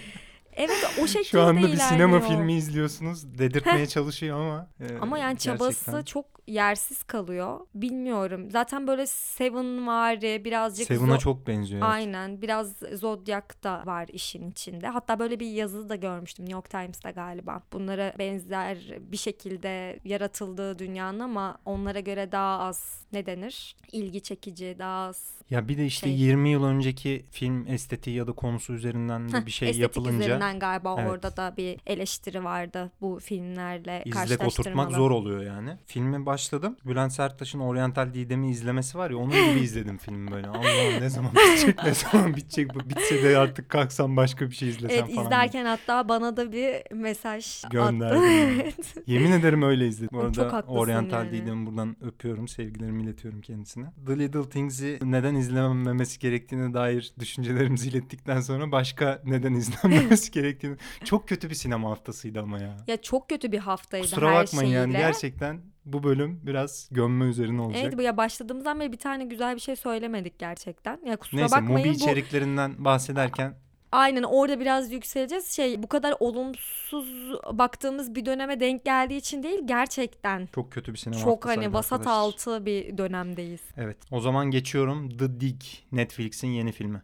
Evet 0.58 1.00
o 1.04 1.08
şekilde 1.08 1.24
Şu 1.24 1.42
anda 1.42 1.68
bir 1.72 1.78
sinema 1.78 2.20
filmi 2.20 2.54
izliyorsunuz. 2.54 3.38
Dedirtmeye 3.38 3.86
çalışıyor 3.88 4.40
ama. 4.40 4.68
e, 4.80 4.98
Ama 4.98 5.18
yani 5.18 5.38
çabası 5.38 5.86
gerçekten. 5.86 6.04
çok 6.04 6.26
yersiz 6.48 7.04
kalıyor. 7.04 7.60
Bilmiyorum. 7.76 8.52
Zaten 8.52 8.88
böyle 8.88 9.08
Seven 9.08 9.88
var 9.88 10.22
birazcık 10.22 10.88
Seven'a 10.88 11.18
çok 11.18 11.48
benziyor. 11.48 11.82
evet. 11.82 11.94
Aynen 11.94 12.42
biraz 12.42 12.76
Zodiac 12.94 13.46
da 13.64 13.84
var 13.86 14.08
işin 14.14 14.52
içinde. 14.52 14.88
Hatta 14.88 15.20
böyle 15.20 15.40
bir 15.40 15.48
yazı 15.52 15.90
da 15.90 15.96
görmüştüm 15.96 16.46
New 16.46 16.54
York 16.54 16.70
Times'ta 16.70 17.12
galiba. 17.12 17.62
Bunlara 17.74 18.14
benzer 18.20 18.78
bir 19.00 19.18
şekilde 19.18 20.00
yaratıldığı 20.06 20.80
dünyanın 20.80 21.20
ama 21.20 21.58
onlara 21.66 22.00
göre 22.00 22.32
daha 22.32 22.60
az 22.60 23.04
ne 23.14 23.26
denir? 23.26 23.76
İlgi 23.92 24.22
çekici, 24.24 24.76
daha 24.80 25.08
az 25.08 25.34
Ya 25.50 25.68
bir 25.68 25.78
de 25.78 25.86
işte 25.86 26.08
şey. 26.08 26.18
20 26.20 26.50
yıl 26.50 26.64
önceki 26.64 27.26
film 27.32 27.68
estetiği 27.68 28.16
ya 28.16 28.28
da 28.28 28.32
konusu 28.32 28.74
üzerinden 28.74 29.32
de 29.32 29.46
bir 29.46 29.52
şey 29.52 29.78
yapılınca 29.78 30.40
üzerinden 30.44 30.60
galiba 30.60 30.96
Evet. 31.00 31.12
orada 31.12 31.38
da 31.38 31.54
bir 31.58 31.80
eleştiri 31.88 32.44
vardı 32.44 32.92
bu 33.02 33.20
filmlerle 33.24 34.04
izlek 34.06 34.44
oturtmak 34.44 34.92
zor 34.92 35.12
oluyor 35.12 35.44
yani. 35.44 35.78
Filme 35.86 36.26
başladım. 36.26 36.78
Bülent 36.86 37.14
Serttaş'ın 37.14 37.60
Oriental 37.60 38.14
Didem'i 38.14 38.50
izlemesi 38.50 38.98
var 38.98 39.12
ya 39.12 39.18
onun 39.18 39.32
gibi 39.32 39.60
izledim 39.64 39.98
filmi 39.98 40.32
böyle. 40.32 40.48
Allah'ım 40.48 41.02
ne 41.02 41.10
zaman 41.10 41.32
bitecek 41.32 41.84
ne 41.84 41.94
zaman 41.94 42.34
bitecek 42.36 42.76
bu 42.76 42.90
bitse 42.90 43.24
de 43.24 43.38
artık 43.38 43.70
kalksam 43.70 44.18
başka 44.18 44.50
bir 44.50 44.56
şey 44.56 44.70
izlesem 44.70 44.98
Evet 45.06 45.16
falan. 45.16 45.26
izlerken 45.26 45.66
hatta 45.66 46.10
bana 46.10 46.38
da 46.38 46.52
bir 46.52 46.96
mesaj 46.96 47.64
Gönderdi 47.72 48.16
attı. 48.16 48.24
Evet. 48.54 48.96
Yemin 49.08 49.32
ederim 49.32 49.62
öyle 49.62 49.88
izledim. 49.88 50.10
Bu 50.14 50.22
arada 50.22 50.64
Oriental 50.68 51.26
yani. 51.26 51.32
Didem'i 51.32 51.66
buradan 51.66 51.96
öpüyorum. 52.02 52.48
Sevgilerimi 52.48 53.04
iletiyorum 53.04 53.42
kendisine. 53.42 53.86
The 54.08 54.20
Little 54.20 54.50
Things'i 54.50 55.00
neden 55.04 55.36
izlenmemesi 55.36 56.20
gerektiğine 56.20 56.74
dair 56.74 57.14
düşüncelerimizi 57.20 57.90
ilettikten 57.90 58.42
sonra 58.42 58.72
başka 58.72 59.22
neden 59.26 59.54
izlenmemesi 59.54 60.32
gerektiğini. 60.34 60.78
Çok 61.04 61.28
kötü 61.28 61.50
bir 61.50 61.56
sinema 61.56 61.90
haftasıydı 61.90 62.40
ama 62.40 62.60
ya. 62.60 62.78
Ya 62.88 63.02
çok 63.02 63.30
kötü 63.30 63.52
bir 63.52 63.60
haftaydı 63.60 64.04
Kusura 64.04 64.32
her 64.32 64.44
bakmayın 64.44 64.72
şeyiyle. 64.72 64.80
yani 64.80 64.92
gerçekten 64.92 65.62
bu 65.86 66.04
bölüm 66.04 66.40
biraz 66.44 66.90
gömme 66.92 67.26
üzerine 67.26 67.62
olacak. 67.62 67.84
Evet 67.84 67.98
bu 67.98 68.02
ya 68.02 68.18
başladığımızdan 68.18 68.80
beri 68.80 68.92
bir 68.92 68.98
tane 68.98 69.26
güzel 69.26 69.56
bir 69.56 69.62
şey 69.62 69.76
söylemedik 69.76 70.40
gerçekten. 70.40 71.00
Ya 71.06 71.18
kusura 71.18 71.42
Neyse 71.42 71.56
bakmayın 71.56 71.78
mobil 71.78 71.90
bu 71.90 71.94
içeriklerinden 71.94 72.86
bahsederken 72.86 73.56
aynen 73.92 74.24
orada 74.24 74.60
biraz 74.60 74.92
yükseleceğiz. 74.92 75.52
Şey 75.52 75.84
bu 75.84 75.88
kadar 75.88 76.16
olumsuz 76.20 77.34
baktığımız 77.52 78.16
bir 78.16 78.26
döneme 78.26 78.60
denk 78.60 78.86
geldiği 78.86 79.18
için 79.18 79.44
değil 79.44 79.60
gerçekten 79.66 80.50
çok 80.56 80.72
kötü 80.72 80.94
bir 80.94 80.98
sinema 80.98 81.22
çok 81.22 81.46
hani 81.46 81.74
vasat 81.74 82.08
altı 82.08 82.66
bir 82.66 82.98
dönemdeyiz. 82.98 83.62
Evet 83.78 83.98
o 84.12 84.20
zaman 84.20 84.52
geçiyorum 84.52 85.18
The 85.18 85.40
Dig 85.40 85.62
Netflix'in 85.92 86.48
yeni 86.48 86.72
filmi. 86.72 87.02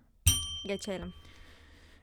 Geçelim. 0.67 1.13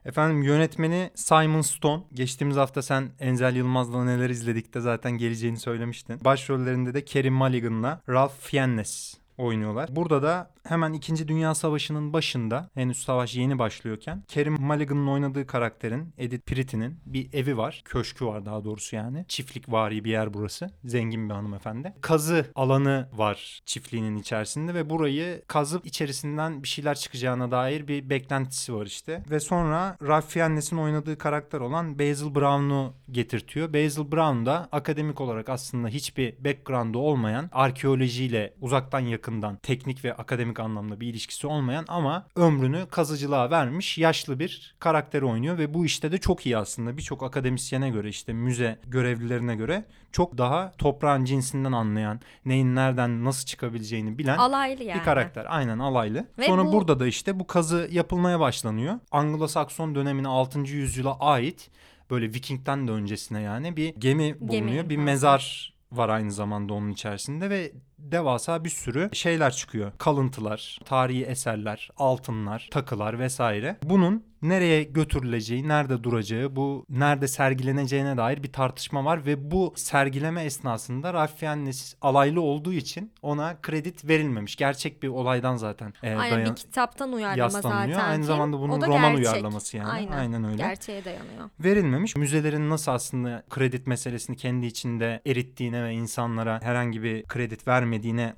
Efendim 0.07 0.43
yönetmeni 0.43 1.11
Simon 1.15 1.61
Stone. 1.61 2.03
Geçtiğimiz 2.13 2.57
hafta 2.57 2.83
sen 2.83 3.11
Enzel 3.21 3.57
Yılmaz'la 3.57 4.05
neler 4.05 4.31
izledik 4.31 4.75
de 4.75 4.81
zaten 4.81 5.13
geleceğini 5.13 5.59
söylemiştin. 5.59 6.25
Başrollerinde 6.25 6.95
de 6.95 7.05
Kerim 7.05 7.35
Mulligan'la 7.35 8.03
Ralph 8.09 8.35
Fiennes 8.41 9.15
oynuyorlar. 9.39 9.97
Burada 9.97 10.23
da 10.23 10.51
hemen 10.69 10.93
2. 10.93 11.29
Dünya 11.29 11.55
Savaşı'nın 11.55 12.13
başında 12.13 12.71
henüz 12.75 12.99
savaş 12.99 13.37
yeni 13.37 13.59
başlıyorken 13.59 14.23
Kerim 14.29 14.55
Mulligan'ın 14.61 15.07
oynadığı 15.07 15.47
karakterin 15.47 16.15
Edith 16.19 16.47
Pretty'nin 16.47 17.01
bir 17.07 17.33
evi 17.33 17.57
var. 17.57 17.83
Köşkü 17.85 18.27
var 18.27 18.47
daha 18.47 18.65
doğrusu 18.65 18.97
yani. 18.97 19.25
Çiftlik 19.29 19.73
vari 19.73 20.05
bir 20.05 20.11
yer 20.11 20.35
burası. 20.35 20.71
Zengin 20.85 21.29
bir 21.29 21.35
hanımefendi. 21.35 21.95
Kazı 22.01 22.47
alanı 22.55 23.09
var 23.13 23.61
çiftliğinin 23.67 24.17
içerisinde 24.17 24.75
ve 24.75 24.91
burayı 24.91 25.43
kazıp 25.47 25.87
içerisinden 25.87 26.63
bir 26.63 26.69
şeyler 26.69 26.95
çıkacağına 26.95 27.51
dair 27.51 27.89
bir 27.89 28.11
beklentisi 28.11 28.75
var 28.75 28.87
işte. 28.87 29.23
Ve 29.31 29.41
sonra 29.41 29.97
Ralph 30.03 30.27
Fiennes'in 30.27 30.77
oynadığı 30.77 31.19
karakter 31.19 31.61
olan 31.61 31.99
Basil 31.99 32.35
Brown'u 32.35 32.95
getirtiyor. 33.11 33.73
Basil 33.73 34.13
Brown 34.13 34.47
da 34.47 34.69
akademik 34.73 35.21
olarak 35.21 35.49
aslında 35.49 35.89
hiçbir 35.89 36.45
background'u 36.45 36.99
olmayan 36.99 37.49
arkeolojiyle 37.53 38.55
uzaktan 38.61 39.01
yakından 39.27 39.57
teknik 39.57 40.05
ve 40.05 40.15
akademik 40.15 40.61
anlamda 40.61 41.01
bir 41.01 41.07
ilişkisi 41.07 41.47
olmayan 41.47 41.85
ama 41.89 42.27
ömrünü 42.37 42.87
kazıcılığa 42.91 43.51
vermiş 43.51 43.99
yaşlı 43.99 44.39
bir 44.39 44.77
karakter 44.81 45.23
oynuyor 45.23 45.59
ve 45.59 45.75
bu 45.75 45.85
işte 45.85 46.13
de 46.13 46.19
çok 46.19 46.47
iyi 46.47 46.57
aslında. 46.57 46.97
Birçok 46.97 47.23
akademisyene 47.23 47.91
göre 47.91 48.09
işte 48.09 48.33
müze 48.33 48.79
görevlilerine 48.87 49.57
göre 49.57 49.85
çok 50.13 50.39
daha 50.39 50.73
toprağın 50.79 51.25
cinsinden 51.25 51.73
anlayan, 51.73 52.21
neyin 52.45 52.75
nereden 52.75 53.25
nasıl 53.25 53.47
çıkabileceğini 53.47 54.19
bilen 54.19 54.39
Alaylı 54.39 54.83
yani. 54.85 54.99
bir 54.99 55.05
karakter. 55.05 55.47
Aynen 55.49 55.79
alaylı. 55.79 56.27
Ve 56.39 56.47
Sonra 56.47 56.65
bu- 56.65 56.73
burada 56.73 57.01
da 57.01 57.07
işte 57.07 57.41
bu 57.41 57.47
kazı 57.47 57.89
yapılmaya 57.91 58.41
başlanıyor. 58.41 58.95
Anglo-Sakson 59.13 59.95
dönemine 59.95 60.29
6. 60.29 60.59
yüzyıla 60.77 61.19
ait 61.19 61.71
böyle 62.11 62.27
Viking'den 62.35 62.89
de 62.89 62.93
öncesine 62.93 63.41
yani 63.41 63.77
bir 63.77 63.95
gemi 63.95 64.37
bulunuyor. 64.41 64.89
bir 64.89 64.99
var. 64.99 65.05
mezar 65.05 65.75
var 65.93 66.09
aynı 66.09 66.33
zamanda 66.33 66.75
onun 66.75 66.91
içerisinde 66.91 67.51
ve 67.51 67.73
devasa 67.99 68.65
bir 68.65 68.71
sürü 68.71 69.09
şeyler 69.13 69.53
çıkıyor. 69.53 69.93
Kalıntılar, 69.99 70.79
tarihi 70.85 71.25
eserler, 71.25 71.91
altınlar, 71.97 72.69
takılar 72.71 73.19
vesaire. 73.19 73.77
Bunun 73.83 74.25
nereye 74.43 74.83
götürüleceği, 74.83 75.69
nerede 75.69 76.03
duracağı, 76.05 76.57
bu 76.57 76.85
nerede 76.89 77.29
sergileneceğine 77.29 78.17
dair 78.17 78.43
bir 78.43 78.53
tartışma 78.53 79.05
var 79.05 79.27
ve 79.27 79.51
bu 79.51 79.73
sergileme 79.77 80.45
esnasında 80.45 81.15
Ralph 81.15 81.37
Fiennes 81.37 81.95
alaylı 82.03 82.41
olduğu 82.41 82.73
için 82.73 83.13
ona 83.23 83.61
kredi 83.61 83.93
verilmemiş. 84.05 84.57
Gerçek 84.57 85.03
bir 85.03 85.09
olaydan 85.09 85.57
zaten 85.57 85.93
e, 86.03 86.15
Aynen 86.15 86.37
dayan- 86.37 86.51
bir 86.51 86.57
kitaptan 86.57 87.13
uyarlama 87.13 87.51
zaten. 87.51 87.93
Aynı 87.93 88.25
zamanda 88.25 88.59
bunun 88.61 88.81
roman 88.83 89.17
gerçek. 89.17 89.33
uyarlaması 89.33 89.77
yani. 89.77 89.89
Aynen. 89.89 90.13
Aynen 90.13 90.45
öyle 90.45 90.57
Gerçeğe 90.57 91.05
dayanıyor. 91.05 91.51
verilmemiş. 91.61 92.17
Müzelerin 92.17 92.71
nasıl 92.71 92.93
aslında 92.93 93.43
kredi 93.51 93.83
meselesini 93.87 94.37
kendi 94.37 94.67
içinde 94.67 95.21
erittiğine 95.27 95.85
ve 95.85 95.93
insanlara 95.93 96.61
herhangi 96.63 97.03
bir 97.03 97.23
kredi 97.23 97.57
vermediğine 97.69 97.86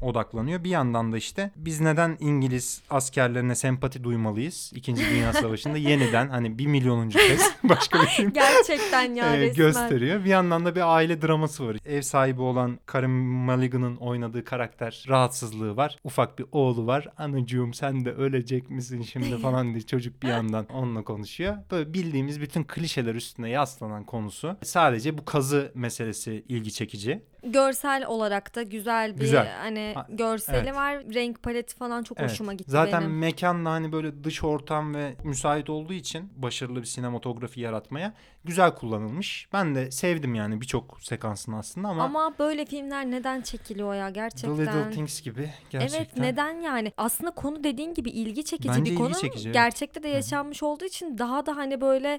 odaklanıyor. 0.02 0.64
Bir 0.64 0.71
yandan 0.71 1.12
da 1.12 1.17
işte 1.17 1.50
biz 1.57 1.81
neden 1.81 2.17
İngiliz 2.21 2.83
askerlerine 2.90 3.55
sempati 3.55 4.05
duymalıyız? 4.05 4.73
İkinci 4.75 5.02
Dünya 5.11 5.33
Savaşı'nda 5.33 5.78
yeniden 5.78 6.28
hani 6.28 6.59
bir 6.59 6.67
milyonuncu 6.67 7.19
kez 7.19 7.55
başka 7.64 8.02
bir 8.02 8.07
film 8.07 8.33
Gerçekten 8.33 9.14
ya 9.14 9.37
e, 9.37 9.49
gösteriyor. 9.49 10.25
Bir 10.25 10.31
yandan 10.31 10.67
da 10.67 10.75
bir 10.75 10.95
aile 10.95 11.23
draması 11.23 11.67
var. 11.67 11.76
Ev 11.87 12.02
sahibi 12.02 12.40
olan 12.40 12.78
Karim 12.87 13.11
Mulligan'ın 13.21 13.97
oynadığı 13.97 14.45
karakter 14.45 15.05
rahatsızlığı 15.09 15.76
var. 15.76 15.97
Ufak 16.05 16.38
bir 16.38 16.47
oğlu 16.52 16.87
var. 16.87 17.09
Anacığım 17.17 17.75
sen 17.75 18.05
de 18.05 18.12
ölecek 18.12 18.71
misin 18.71 19.02
şimdi 19.02 19.38
falan 19.43 19.73
diye 19.73 19.83
çocuk 19.87 20.23
bir 20.23 20.28
yandan 20.28 20.67
onunla 20.67 21.05
konuşuyor. 21.05 21.57
Böyle 21.71 21.95
bildiğimiz 21.95 22.40
bütün 22.40 22.64
klişeler 22.64 23.14
üstüne 23.14 23.50
yaslanan 23.50 24.05
konusu. 24.05 24.57
Sadece 24.62 25.19
bu 25.19 25.25
kazı 25.25 25.73
meselesi 25.75 26.45
ilgi 26.49 26.73
çekici. 26.73 27.23
Görsel 27.42 28.07
olarak 28.07 28.54
da 28.54 28.62
güzel 28.62 29.14
bir 29.14 29.21
Güzel. 29.21 29.49
hani 29.59 29.92
Ha, 29.95 30.07
görseli 30.09 30.57
evet. 30.57 30.75
var. 30.75 30.95
Renk 31.14 31.42
paleti 31.42 31.76
falan 31.76 32.02
çok 32.02 32.21
Evet. 32.21 32.30
hoşuma 32.30 32.52
gitti 32.52 32.71
Zaten 32.71 33.00
benim. 33.00 33.18
mekan 33.18 33.64
da 33.64 33.71
hani 33.71 33.92
böyle 33.92 34.25
dış 34.25 34.45
ortam 34.45 34.95
ve 34.95 35.14
müsait 35.25 35.71
olduğu 35.71 35.92
için 35.92 36.30
başarılı 36.37 36.80
bir 36.80 36.87
sinematografi 36.87 37.61
yaratmaya 37.61 38.12
güzel 38.45 38.75
kullanılmış. 38.75 39.49
Ben 39.52 39.75
de 39.75 39.90
sevdim 39.90 40.35
yani 40.35 40.61
birçok 40.61 40.99
sekansını 41.02 41.59
aslında 41.59 41.88
ama, 41.88 42.02
Ama 42.04 42.35
böyle 42.38 42.66
filmler 42.66 43.11
neden 43.11 43.40
çekiliyor 43.40 43.95
ya 43.95 44.07
The 44.07 44.12
gerçekten? 44.12 44.59
Little 44.59 44.90
Things 44.90 45.23
gibi 45.23 45.50
gerçekten. 45.71 45.99
Evet 45.99 46.16
neden 46.16 46.61
yani? 46.61 46.92
Aslında 46.97 47.30
konu 47.30 47.64
dediğin 47.64 47.95
gibi 47.95 48.11
ilgi 48.11 48.45
çekici 48.45 48.68
Bence 48.68 48.85
bir 48.85 48.90
ilgi 48.90 48.97
konu. 49.02 49.14
çekici, 49.14 49.49
evet. 49.49 49.54
Gerçekte 49.54 50.02
de 50.02 50.09
yaşanmış 50.09 50.62
olduğu 50.62 50.85
için 50.85 51.18
daha 51.18 51.47
da 51.47 51.57
hani 51.57 51.80
böyle 51.80 52.18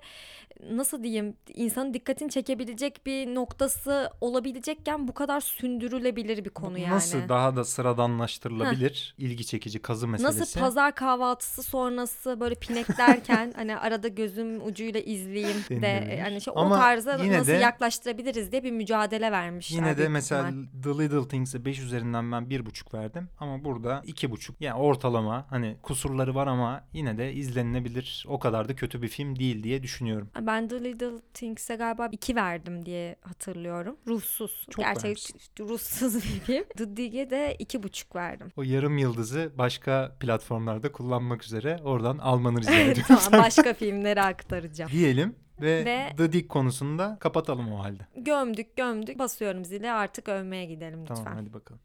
nasıl 0.71 1.03
diyeyim 1.03 1.33
insanın 1.55 1.93
dikkatini 1.93 2.29
çekebilecek 2.29 3.05
bir 3.05 3.35
noktası 3.35 4.09
olabilecekken 4.21 5.07
bu 5.09 5.13
kadar 5.13 5.41
sündürülebilir 5.41 6.45
bir 6.45 6.49
konu 6.49 6.77
yani. 6.77 6.93
Nasıl 6.93 7.29
daha 7.29 7.55
da 7.55 7.63
sıradanlaştırılabilir 7.65 9.15
ilgi 9.17 9.45
çekici 9.45 9.79
kazı 9.79 10.07
meselesi. 10.07 10.39
Nasıl 10.41 10.59
pazar 10.59 10.95
kahvaltısı 10.95 11.63
sonrası 11.63 12.39
böyle 12.39 12.55
pineklerken 12.55 13.53
hani 13.55 13.77
arada 13.77 14.07
gözüm 14.07 14.65
ucuyla 14.67 14.99
izleyeyim 14.99 15.57
de 15.69 15.81
Denilebilir. 15.81 16.19
hani 16.19 16.41
şey, 16.41 16.53
o 16.55 16.59
Ama 16.59 16.75
tarza 16.75 17.15
yine 17.23 17.37
nasıl 17.37 17.47
de- 17.51 17.55
yaklaştırabiliriz 17.55 18.51
diye 18.51 18.63
bir 18.63 18.71
mücadele 18.71 19.31
vermişler. 19.31 19.75
Yine 19.77 19.97
de 19.97 20.09
mesela 20.09 20.47
ihtimal. 20.49 20.65
The 20.83 21.03
Little 21.03 21.27
Things'e 21.27 21.65
5 21.65 21.79
üzerinden 21.79 22.31
ben 22.31 22.43
1.5 22.43 22.93
verdim 22.93 23.29
ama 23.39 23.63
burada 23.63 24.01
2.5. 24.05 24.51
Yani 24.59 24.81
ortalama 24.81 25.45
hani 25.49 25.77
kusurları 25.83 26.35
var 26.35 26.47
ama 26.47 26.83
yine 26.93 27.17
de 27.17 27.33
izlenilebilir. 27.33 28.25
O 28.27 28.39
kadar 28.39 28.69
da 28.69 28.75
kötü 28.75 29.01
bir 29.01 29.07
film 29.07 29.39
değil 29.39 29.63
diye 29.63 29.83
düşünüyorum. 29.83 30.29
Ben 30.41 30.67
The 30.67 30.83
Little 30.83 31.19
Things'e 31.33 31.75
galiba 31.75 32.07
2 32.11 32.35
verdim 32.35 32.85
diye 32.85 33.15
hatırlıyorum. 33.21 33.97
Ruhsuz. 34.07 34.65
Çok 34.69 34.85
Gerçek 35.03 35.35
vermişsin. 35.35 35.39
ruhsuz 35.69 36.15
bir 36.15 36.19
film. 36.39 36.63
The 36.77 36.97
Dig'e 36.97 37.29
de 37.29 37.55
2,5 37.59 38.15
verdim. 38.15 38.47
O 38.57 38.63
yarım 38.63 38.97
yıldızı 38.97 39.51
başka 39.57 40.15
platformlarda 40.19 40.91
kullanmak 40.91 41.43
üzere 41.43 41.79
oradan 41.83 42.17
almanı 42.17 42.61
rica 42.61 42.73
ediyorum. 42.79 43.03
tamam 43.23 43.43
başka 43.43 43.73
filmlere 43.73 44.21
aktaracağım. 44.21 44.91
Diyelim 44.91 45.35
ve, 45.61 45.85
Ve- 45.85 46.15
The 46.17 46.31
Dig 46.33 46.47
konusunda 46.47 47.17
kapatalım 47.19 47.71
o 47.73 47.79
halde. 47.83 48.07
Gömdük 48.17 48.75
gömdük. 48.77 49.19
Basıyorum 49.19 49.65
zile 49.65 49.91
artık 49.91 50.29
övmeye 50.29 50.65
gidelim 50.65 51.01
lütfen. 51.01 51.15
Tamam 51.15 51.33
hadi 51.39 51.53
bakalım. 51.53 51.81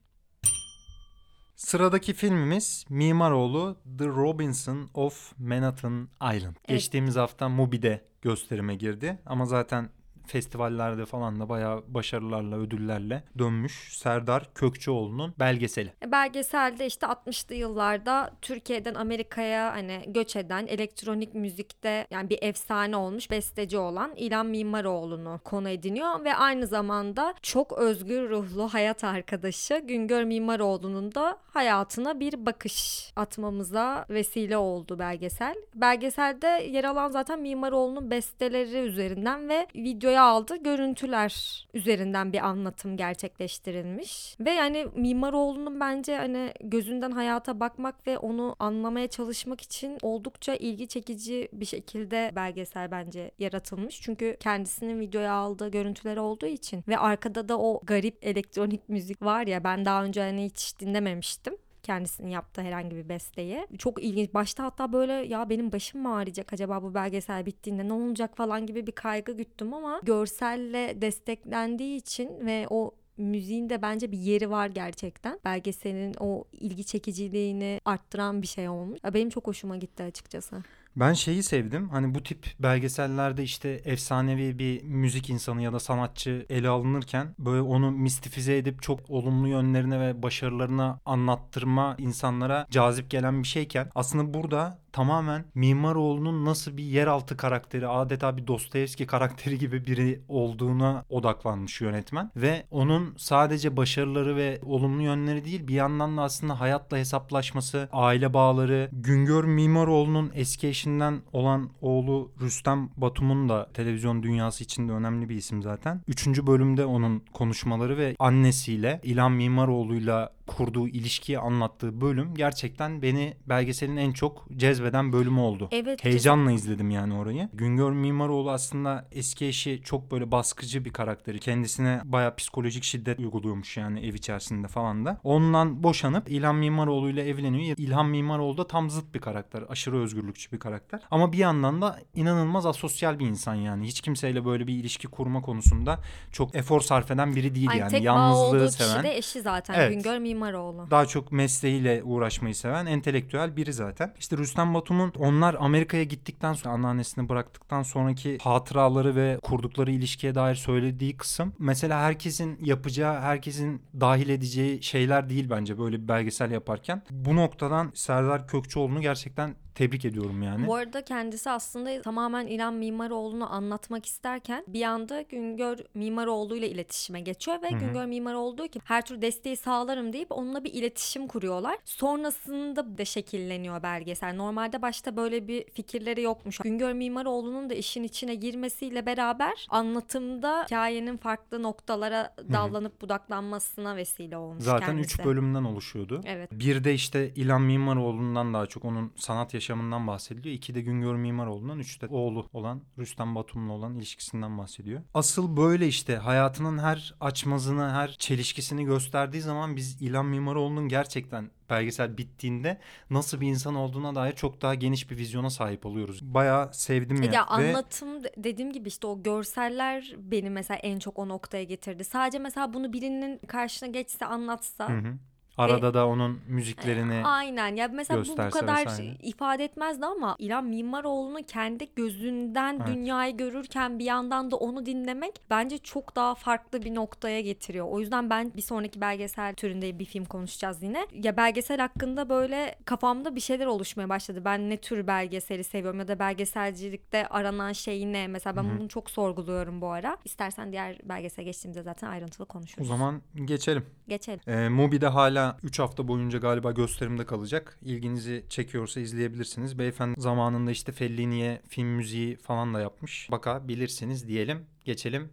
Sıradaki 1.56 2.12
filmimiz 2.14 2.85
Mimaroğlu 2.88 3.76
The 3.99 4.06
Robinson 4.06 4.90
of 4.94 5.38
Manhattan 5.38 6.09
Island. 6.37 6.56
Geçtiğimiz 6.68 7.16
hafta 7.16 7.49
Mubi'de 7.49 8.04
gösterime 8.23 8.75
girdi 8.75 9.18
ama 9.26 9.47
zaten 9.47 9.88
festivallerde 10.26 11.07
falan 11.07 11.40
da 11.40 11.49
bayağı 11.49 11.83
başarılarla, 11.88 12.57
ödüllerle 12.57 13.25
dönmüş 13.38 13.99
Serdar 13.99 14.54
Kökçeoğlu'nun 14.54 15.35
belgeseli. 15.38 15.93
E, 16.02 16.12
Belgeselde 16.12 16.87
işte 16.87 17.07
60'lı 17.07 17.54
yıllarda 17.54 18.31
Türkiye'den 18.43 18.95
Amerika'ya 18.95 19.73
hani 19.73 20.04
göç 20.07 20.37
eden 20.37 20.66
elektronik 20.66 21.35
müzikte 21.35 22.07
yani 22.11 22.31
bir 22.31 22.38
efsane 22.43 22.97
olmuş 22.97 23.31
besteci 23.31 23.78
olan 23.78 24.12
İlhan 24.16 24.47
Mimaroğlu'nu 24.47 25.40
konu 25.45 25.69
ediniyor 25.69 26.25
ve 26.25 26.35
aynı 26.35 26.66
zamanda 26.66 27.35
çok 27.43 27.73
özgür 27.73 28.31
ruhlu 28.31 28.69
hayat 28.69 29.04
arkadaşı 29.04 29.83
Güngör 29.85 30.25
Mimaroğlu'nun 30.25 31.14
da 31.14 31.38
hayatına 31.47 32.21
bir 32.21 32.47
bakış 32.47 33.12
atmamıza 33.16 34.07
vesile 34.11 34.57
oldu 34.57 34.99
belgesel. 34.99 35.54
Belgeselde 35.75 36.47
yer 36.47 36.85
alan 36.85 37.11
zaten 37.11 37.40
Mimaroğlu'nun 37.40 38.11
besteleri 38.11 38.78
üzerinden 38.78 39.49
ve 39.49 39.66
videoya 39.75 40.13
aldığı 40.21 40.56
görüntüler 40.56 41.66
üzerinden 41.75 42.33
bir 42.33 42.47
anlatım 42.47 42.97
gerçekleştirilmiş. 42.97 44.37
Ve 44.40 44.50
yani 44.50 44.87
Mimaroğlu'nun 44.97 45.80
bence 45.80 46.16
hani 46.16 46.52
gözünden 46.61 47.11
hayata 47.11 47.61
bakmak 47.61 48.06
ve 48.06 48.18
onu 48.18 48.56
anlamaya 48.59 49.09
çalışmak 49.09 49.61
için 49.61 49.99
oldukça 50.02 50.54
ilgi 50.54 50.88
çekici 50.88 51.49
bir 51.52 51.64
şekilde 51.64 52.33
belgesel 52.37 52.90
bence 52.90 53.30
yaratılmış. 53.38 54.00
Çünkü 54.00 54.37
kendisinin 54.40 55.00
videoya 55.00 55.33
aldığı 55.33 55.68
görüntüler 55.68 56.16
olduğu 56.16 56.47
için 56.47 56.85
ve 56.88 56.99
arkada 56.99 57.49
da 57.49 57.59
o 57.59 57.80
garip 57.85 58.18
elektronik 58.23 58.88
müzik 58.88 59.23
var 59.23 59.47
ya 59.47 59.64
ben 59.64 59.85
daha 59.85 60.04
önce 60.04 60.21
hani 60.21 60.44
hiç 60.44 60.80
dinlememiştim 60.80 61.56
kendisinin 61.85 62.31
yaptığı 62.31 62.62
herhangi 62.62 62.97
bir 62.97 63.09
besteyi. 63.09 63.67
Çok 63.79 64.03
ilginç. 64.03 64.35
Başta 64.35 64.64
hatta 64.64 64.93
böyle 64.93 65.12
ya 65.12 65.50
benim 65.50 65.73
başım 65.73 66.03
mı 66.03 66.17
ağrıyacak 66.17 66.53
acaba 66.53 66.83
bu 66.83 66.95
belgesel 66.95 67.47
bittiğinde 67.47 67.88
ne 67.88 67.93
olacak 67.93 68.37
falan 68.37 68.67
gibi 68.67 68.87
bir 68.87 68.93
kaygı 68.93 69.33
güttüm 69.33 69.75
ama 69.75 70.00
görselle 70.03 71.00
desteklendiği 71.03 71.97
için 71.97 72.47
ve 72.47 72.67
o 72.71 72.95
müziğin 73.17 73.71
de 73.71 73.83
bence 73.83 74.12
bir 74.12 74.19
yeri 74.19 74.50
var 74.50 74.67
gerçekten. 74.67 75.41
Belgeselin 75.45 76.14
o 76.21 76.45
ilgi 76.53 76.85
çekiciliğini 76.85 77.81
arttıran 77.85 78.43
bir 78.43 78.47
şey 78.47 78.69
olmuş. 78.69 78.99
Benim 79.14 79.31
çok 79.31 79.47
hoşuma 79.47 79.76
gitti 79.76 80.03
açıkçası. 80.03 80.62
Ben 80.97 81.13
şeyi 81.13 81.43
sevdim. 81.43 81.89
Hani 81.89 82.15
bu 82.15 82.23
tip 82.23 82.47
belgesellerde 82.59 83.43
işte 83.43 83.83
efsanevi 83.85 84.59
bir 84.59 84.83
müzik 84.83 85.31
insanı 85.31 85.63
ya 85.63 85.73
da 85.73 85.81
sanatçı 85.81 86.47
ele 86.49 86.69
alınırken 86.69 87.35
böyle 87.39 87.61
onu 87.61 87.91
mistifize 87.91 88.57
edip 88.57 88.83
çok 88.83 89.11
olumlu 89.11 89.49
yönlerine 89.49 90.01
ve 90.01 90.23
başarılarına 90.23 91.01
anlattırma 91.05 91.97
insanlara 91.99 92.67
cazip 92.71 93.11
gelen 93.11 93.43
bir 93.43 93.49
şeyken 93.49 93.91
aslında 93.95 94.35
burada 94.35 94.79
tamamen 94.95 95.45
Mimaroğlu'nun 95.55 96.45
nasıl 96.45 96.77
bir 96.77 96.85
yeraltı 96.85 97.37
karakteri, 97.37 97.89
adeta 97.89 98.37
bir 98.37 98.47
Dostoyevski 98.47 99.07
karakteri 99.07 99.59
gibi 99.59 99.87
biri 99.87 100.21
olduğuna 100.29 101.05
odaklanmış 101.09 101.81
yönetmen 101.81 102.31
ve 102.37 102.67
onun 102.71 103.15
sadece 103.17 103.77
başarıları 103.77 104.37
ve 104.37 104.61
olumlu 104.67 105.03
yönleri 105.03 105.45
değil 105.45 105.69
bir 105.69 105.75
yandan 105.75 106.17
da 106.17 106.23
aslında 106.23 106.61
hayatla 106.61 106.97
hesaplaşması, 106.97 107.89
aile 107.93 108.35
bağları, 108.35 108.89
Güngör 108.93 109.45
Mimaroğlu'nun 109.45 110.31
eski 110.35 110.69
eşinden 110.69 111.23
olan 111.33 111.71
oğlu 111.81 112.33
Rüstem 112.41 112.91
Batum'un 112.97 113.49
da 113.49 113.69
televizyon 113.75 114.23
dünyası 114.23 114.65
içinde 114.65 114.93
önemli 114.93 115.29
bir 115.29 115.37
isim 115.37 115.63
zaten. 115.63 116.01
Üçüncü 116.09 116.47
bölümde 116.47 116.85
onun 116.85 117.23
konuşmaları 117.33 117.99
ve 117.99 118.17
annesiyle 118.19 119.01
İlhan 119.03 119.33
Mimaroğlu'yla 119.33 120.31
kurduğu 120.57 120.89
ilişkiyi 120.89 121.39
anlattığı 121.39 122.01
bölüm 122.01 122.35
gerçekten 122.35 123.03
beni 123.03 123.35
belgeselin 123.47 123.97
en 123.97 124.13
çok 124.13 124.47
cezbeden 124.57 125.13
bölümü 125.13 125.41
oldu. 125.41 125.69
Evet. 125.73 126.05
Heyecanla 126.05 126.53
izledim 126.53 126.91
yani 126.91 127.15
orayı. 127.15 127.49
Güngör 127.53 127.93
Mimaroğlu 127.93 128.51
aslında 128.51 129.09
eski 129.13 129.47
eşi 129.47 129.81
çok 129.85 130.11
böyle 130.11 130.31
baskıcı 130.31 130.85
bir 130.85 130.93
karakteri. 130.93 131.41
Kendisine 131.41 132.01
baya 132.05 132.35
psikolojik 132.35 132.85
şiddet 132.85 133.19
uyguluyormuş 133.19 133.77
yani 133.77 134.01
ev 134.07 134.15
içerisinde 134.15 134.69
falan 134.69 135.05
da. 135.07 135.21
Ondan 135.25 135.83
boşanıp 135.83 136.31
İlhan 136.31 136.57
Mimaroğlu 136.57 137.11
ile 137.11 137.29
evleniyor. 137.29 137.77
İlhan 137.79 138.07
Mimaroğlu 138.07 138.59
da 138.59 138.67
tam 138.67 138.91
zıt 138.91 139.15
bir 139.15 139.21
karakter. 139.21 139.65
Aşırı 139.69 139.99
özgürlükçü 139.99 140.53
bir 140.53 140.59
karakter. 140.59 141.01
Ama 141.11 141.33
bir 141.33 141.39
yandan 141.39 141.83
da 141.83 142.01
inanılmaz 142.15 142.67
asosyal 142.67 143.19
bir 143.19 143.27
insan 143.27 143.55
yani. 143.55 143.87
Hiç 143.87 144.01
kimseyle 144.01 144.45
böyle 144.45 144.67
bir 144.67 144.75
ilişki 144.75 145.09
kurma 145.09 145.43
konusunda 145.43 145.99
çok 146.33 146.55
efor 146.55 146.81
sarf 146.81 147.11
eden 147.11 147.37
biri 147.37 147.55
değil 147.55 147.71
Ay, 147.71 147.79
yani. 147.79 147.91
tek 147.91 148.01
bağ 148.01 148.05
Yalnızlığı 148.05 148.45
olduğu 148.45 148.69
seven. 148.69 148.91
kişi 148.91 149.03
de 149.03 149.17
eşi 149.17 149.41
zaten 149.43 149.75
Evet. 149.75 149.93
Güngör 149.93 150.19
Mimaroğlu. 150.19 150.44
Daha 150.91 151.07
çok 151.07 151.33
mesleğiyle 151.33 152.03
uğraşmayı 152.05 152.55
seven 152.55 152.87
entelektüel 152.87 153.57
biri 153.57 153.73
zaten. 153.73 154.15
İşte 154.19 154.37
Rüstem 154.37 154.75
Batum'un 154.75 155.13
onlar 155.19 155.57
Amerika'ya 155.61 156.05
gittikten 156.05 156.53
sonra 156.53 156.75
anneannesini 156.75 157.29
bıraktıktan 157.29 157.83
sonraki 157.83 158.39
hatıraları 158.39 159.17
ve 159.17 159.39
kurdukları 159.43 159.91
ilişkiye 159.91 160.35
dair 160.35 160.55
söylediği 160.55 161.17
kısım 161.17 161.53
mesela 161.59 162.01
herkesin 162.01 162.59
yapacağı, 162.61 163.21
herkesin 163.21 163.83
dahil 164.01 164.29
edeceği 164.29 164.83
şeyler 164.83 165.29
değil 165.29 165.51
bence 165.51 165.79
böyle 165.79 166.03
bir 166.03 166.09
belgesel 166.09 166.51
yaparken. 166.51 167.03
Bu 167.11 167.37
noktadan 167.37 167.91
Serdar 167.95 168.49
Kökçeoğlu'nu 168.49 169.01
gerçekten 169.01 169.55
tebrik 169.75 170.05
ediyorum 170.05 170.43
yani. 170.43 170.67
Bu 170.67 170.75
arada 170.75 171.05
kendisi 171.05 171.51
aslında 171.51 172.03
tamamen 172.03 172.47
İlhan 172.47 172.75
Mimaroğlu'nu 172.75 173.53
anlatmak 173.53 174.07
isterken 174.07 174.65
bir 174.69 174.83
anda 174.83 175.23
Güngör 175.23 175.79
Mimaroğlu 175.95 176.57
ile 176.57 176.69
iletişime 176.69 177.21
geçiyor 177.21 177.63
ve 177.63 177.71
Hı 177.71 177.75
hı. 177.75 177.79
Güngör 177.79 178.07
Mimaroğlu 178.07 178.59
diyor 178.59 178.69
ki 178.69 178.81
her 178.85 179.07
türlü 179.07 179.23
desteği 179.23 179.57
sağlarım 179.57 180.13
deyip 180.13 180.33
onunla 180.35 180.64
bir 180.64 180.73
iletişim 180.75 181.26
kuruyorlar. 181.29 181.79
Sonrasında 181.85 182.99
da 182.99 183.05
şekilleniyor 183.05 183.83
belgesel. 183.83 184.35
Normalde 184.35 184.83
başta 184.83 185.17
böyle 185.17 185.49
bir 185.49 185.64
fikirleri 185.71 186.23
yokmuş. 186.23 186.59
Güngör 186.59 186.93
Mimaroğlu'nun 186.93 187.71
da 187.71 187.75
işin 187.75 188.03
içine 188.03 188.35
girmesiyle 188.35 189.07
beraber 189.07 189.67
anlatımda 189.71 190.64
hikayenin 190.64 191.17
farklı 191.17 191.62
noktalara 191.62 192.35
dallanıp 192.53 193.00
budaklanmasına 193.00 193.97
vesile 193.97 194.37
olmuş 194.37 194.64
Zaten 194.64 194.87
kendisi. 194.87 195.21
3 195.21 195.25
bölümden 195.25 195.64
oluşuyordu. 195.64 196.21
Evet. 196.26 196.53
Bir 196.53 196.85
de 196.85 196.95
işte 196.95 197.33
İlhan 197.35 197.62
Mimaroğlu'ndan 197.62 198.55
daha 198.55 198.67
çok 198.67 198.85
onun 198.85 199.12
sanat 199.17 199.55
yaşamından 199.55 200.07
bahsediliyor. 200.07 200.55
İki 200.55 200.75
de 200.75 200.81
Güngör 200.81 201.14
Mimaroğlu'ndan. 201.14 201.79
Üç 201.79 202.03
de 202.03 202.07
oğlu 202.07 202.49
olan 202.53 202.83
Rüstem 202.99 203.35
Batum'la 203.35 203.73
olan 203.73 203.95
ilişkisinden 203.95 204.59
bahsediyor. 204.59 205.03
Asıl 205.14 205.57
böyle 205.57 205.87
işte 205.88 206.17
hayatının 206.17 206.79
her 206.79 207.14
açmazını, 207.21 207.91
her 207.91 208.17
çelişkisini 208.19 208.85
gösterdiği 208.85 209.41
zaman 209.41 209.76
biz 209.76 210.03
İlhan 210.25 210.31
Mimaroğlu'nun 210.31 210.88
gerçekten 210.88 211.50
belgesel 211.71 212.19
bittiğinde 212.19 212.78
nasıl 213.11 213.40
bir 213.40 213.49
insan 213.49 213.75
olduğuna 213.75 214.14
dair 214.14 214.33
çok 214.33 214.62
daha 214.62 214.75
geniş 214.75 215.11
bir 215.11 215.16
vizyona 215.16 215.50
sahip 215.50 215.87
oluyoruz. 215.87 216.23
Bayağı 216.23 216.75
sevdim 216.75 217.23
ya. 217.23 217.33
Ya 217.33 217.40
Ve 217.40 217.40
anlatım 217.40 218.09
dediğim 218.37 218.73
gibi 218.73 218.88
işte 218.88 219.07
o 219.07 219.23
görseller 219.23 220.14
beni 220.19 220.50
mesela 220.50 220.78
en 220.78 220.99
çok 220.99 221.19
o 221.19 221.28
noktaya 221.28 221.64
getirdi. 221.64 222.04
Sadece 222.04 222.38
mesela 222.38 222.75
bunu 222.75 222.93
birinin 222.93 223.38
karşına 223.47 223.88
geçse 223.88 224.26
anlatsa. 224.26 224.88
Hı 224.88 224.99
hı. 224.99 225.14
Arada 225.59 225.95
da 225.95 226.07
onun 226.09 226.40
müziklerini 226.49 227.23
Aynen 227.25 227.77
ya 227.77 227.88
mesela 227.88 228.25
bu 228.25 228.29
bu 228.47 228.51
kadar 228.51 228.87
vesaire. 228.87 229.14
ifade 229.23 229.64
etmezdi 229.64 230.07
ama 230.07 230.37
İlhan 230.38 230.64
Mimaroğlu'nu 230.64 231.38
kendi 231.47 231.88
gözünden 231.97 232.77
Evet. 232.77 232.87
dünyayı 232.87 233.37
görürken 233.37 233.99
bir 233.99 234.05
yandan 234.05 234.51
da 234.51 234.57
onu 234.57 234.87
dinlemek 234.87 235.40
bence 235.51 235.79
çok 235.79 236.17
daha 236.17 236.35
farklı 236.35 236.83
bir 236.83 236.95
noktaya 236.95 237.40
getiriyor. 237.40 237.87
O 237.90 238.01
yüzden 238.01 238.31
ben 238.31 238.53
bir 238.57 238.62
sonraki 238.62 239.01
belgesel 239.01 239.55
türünde 239.55 239.99
bir 239.99 240.05
film 240.05 240.25
konuşacağız 240.25 240.83
yine. 240.83 241.07
Ya 241.12 241.37
belgesel 241.37 241.81
hakkında 241.81 242.29
böyle 242.29 242.75
kafamda 242.85 243.35
bir 243.37 243.40
şeyler 243.40 243.67
oluşmaya 243.67 244.09
başladı. 244.09 244.43
Ben 244.45 244.71
ne 244.71 244.77
tür 244.77 245.07
belgeseli 245.07 245.64
seviyorum 245.64 245.99
ya 245.99 246.09
da 246.09 246.19
belgeselcilikte 246.19 247.27
aranan 247.29 247.73
şey 247.73 248.12
ne? 248.12 248.27
Mesela 248.27 248.57
ben 248.57 248.64
Hı 248.64 248.79
bunu 248.81 248.88
çok 248.88 249.11
sorguluyorum 249.11 249.81
bu 249.81 249.88
ara. 249.88 250.17
İstersen 250.25 250.73
diğer 250.73 250.99
belgesele 251.05 251.45
geçtiğimizde 251.45 251.83
zaten 251.83 252.09
ayrıntılı 252.09 252.45
o 252.45 252.49
konuşuruz. 252.49 252.88
zaman 252.88 253.23
geçelim. 253.45 253.87
Geçelim. 254.09 254.40
Ee, 254.47 254.69
Mubi'de 254.69 255.07
hala 255.07 255.43
3 255.62 255.78
hafta 255.78 256.09
boyunca 256.09 256.38
galiba 256.38 256.72
gösterimde 256.72 257.26
kalacak. 257.26 257.78
İlginizi 257.83 258.44
çekiyorsa 258.48 259.00
izleyebilirsiniz. 259.00 259.78
Beyefendi 259.78 260.20
zamanında 260.20 260.70
işte 260.70 260.92
Fellini'ye 260.92 261.62
film 261.68 261.88
müziği 261.88 262.37
falan 262.37 262.74
da 262.74 262.80
yapmış. 262.80 263.28
Bakabilirsiniz 263.30 264.28
diyelim. 264.28 264.66
Geçelim. 264.85 265.28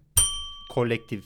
Kolektif. 0.70 1.24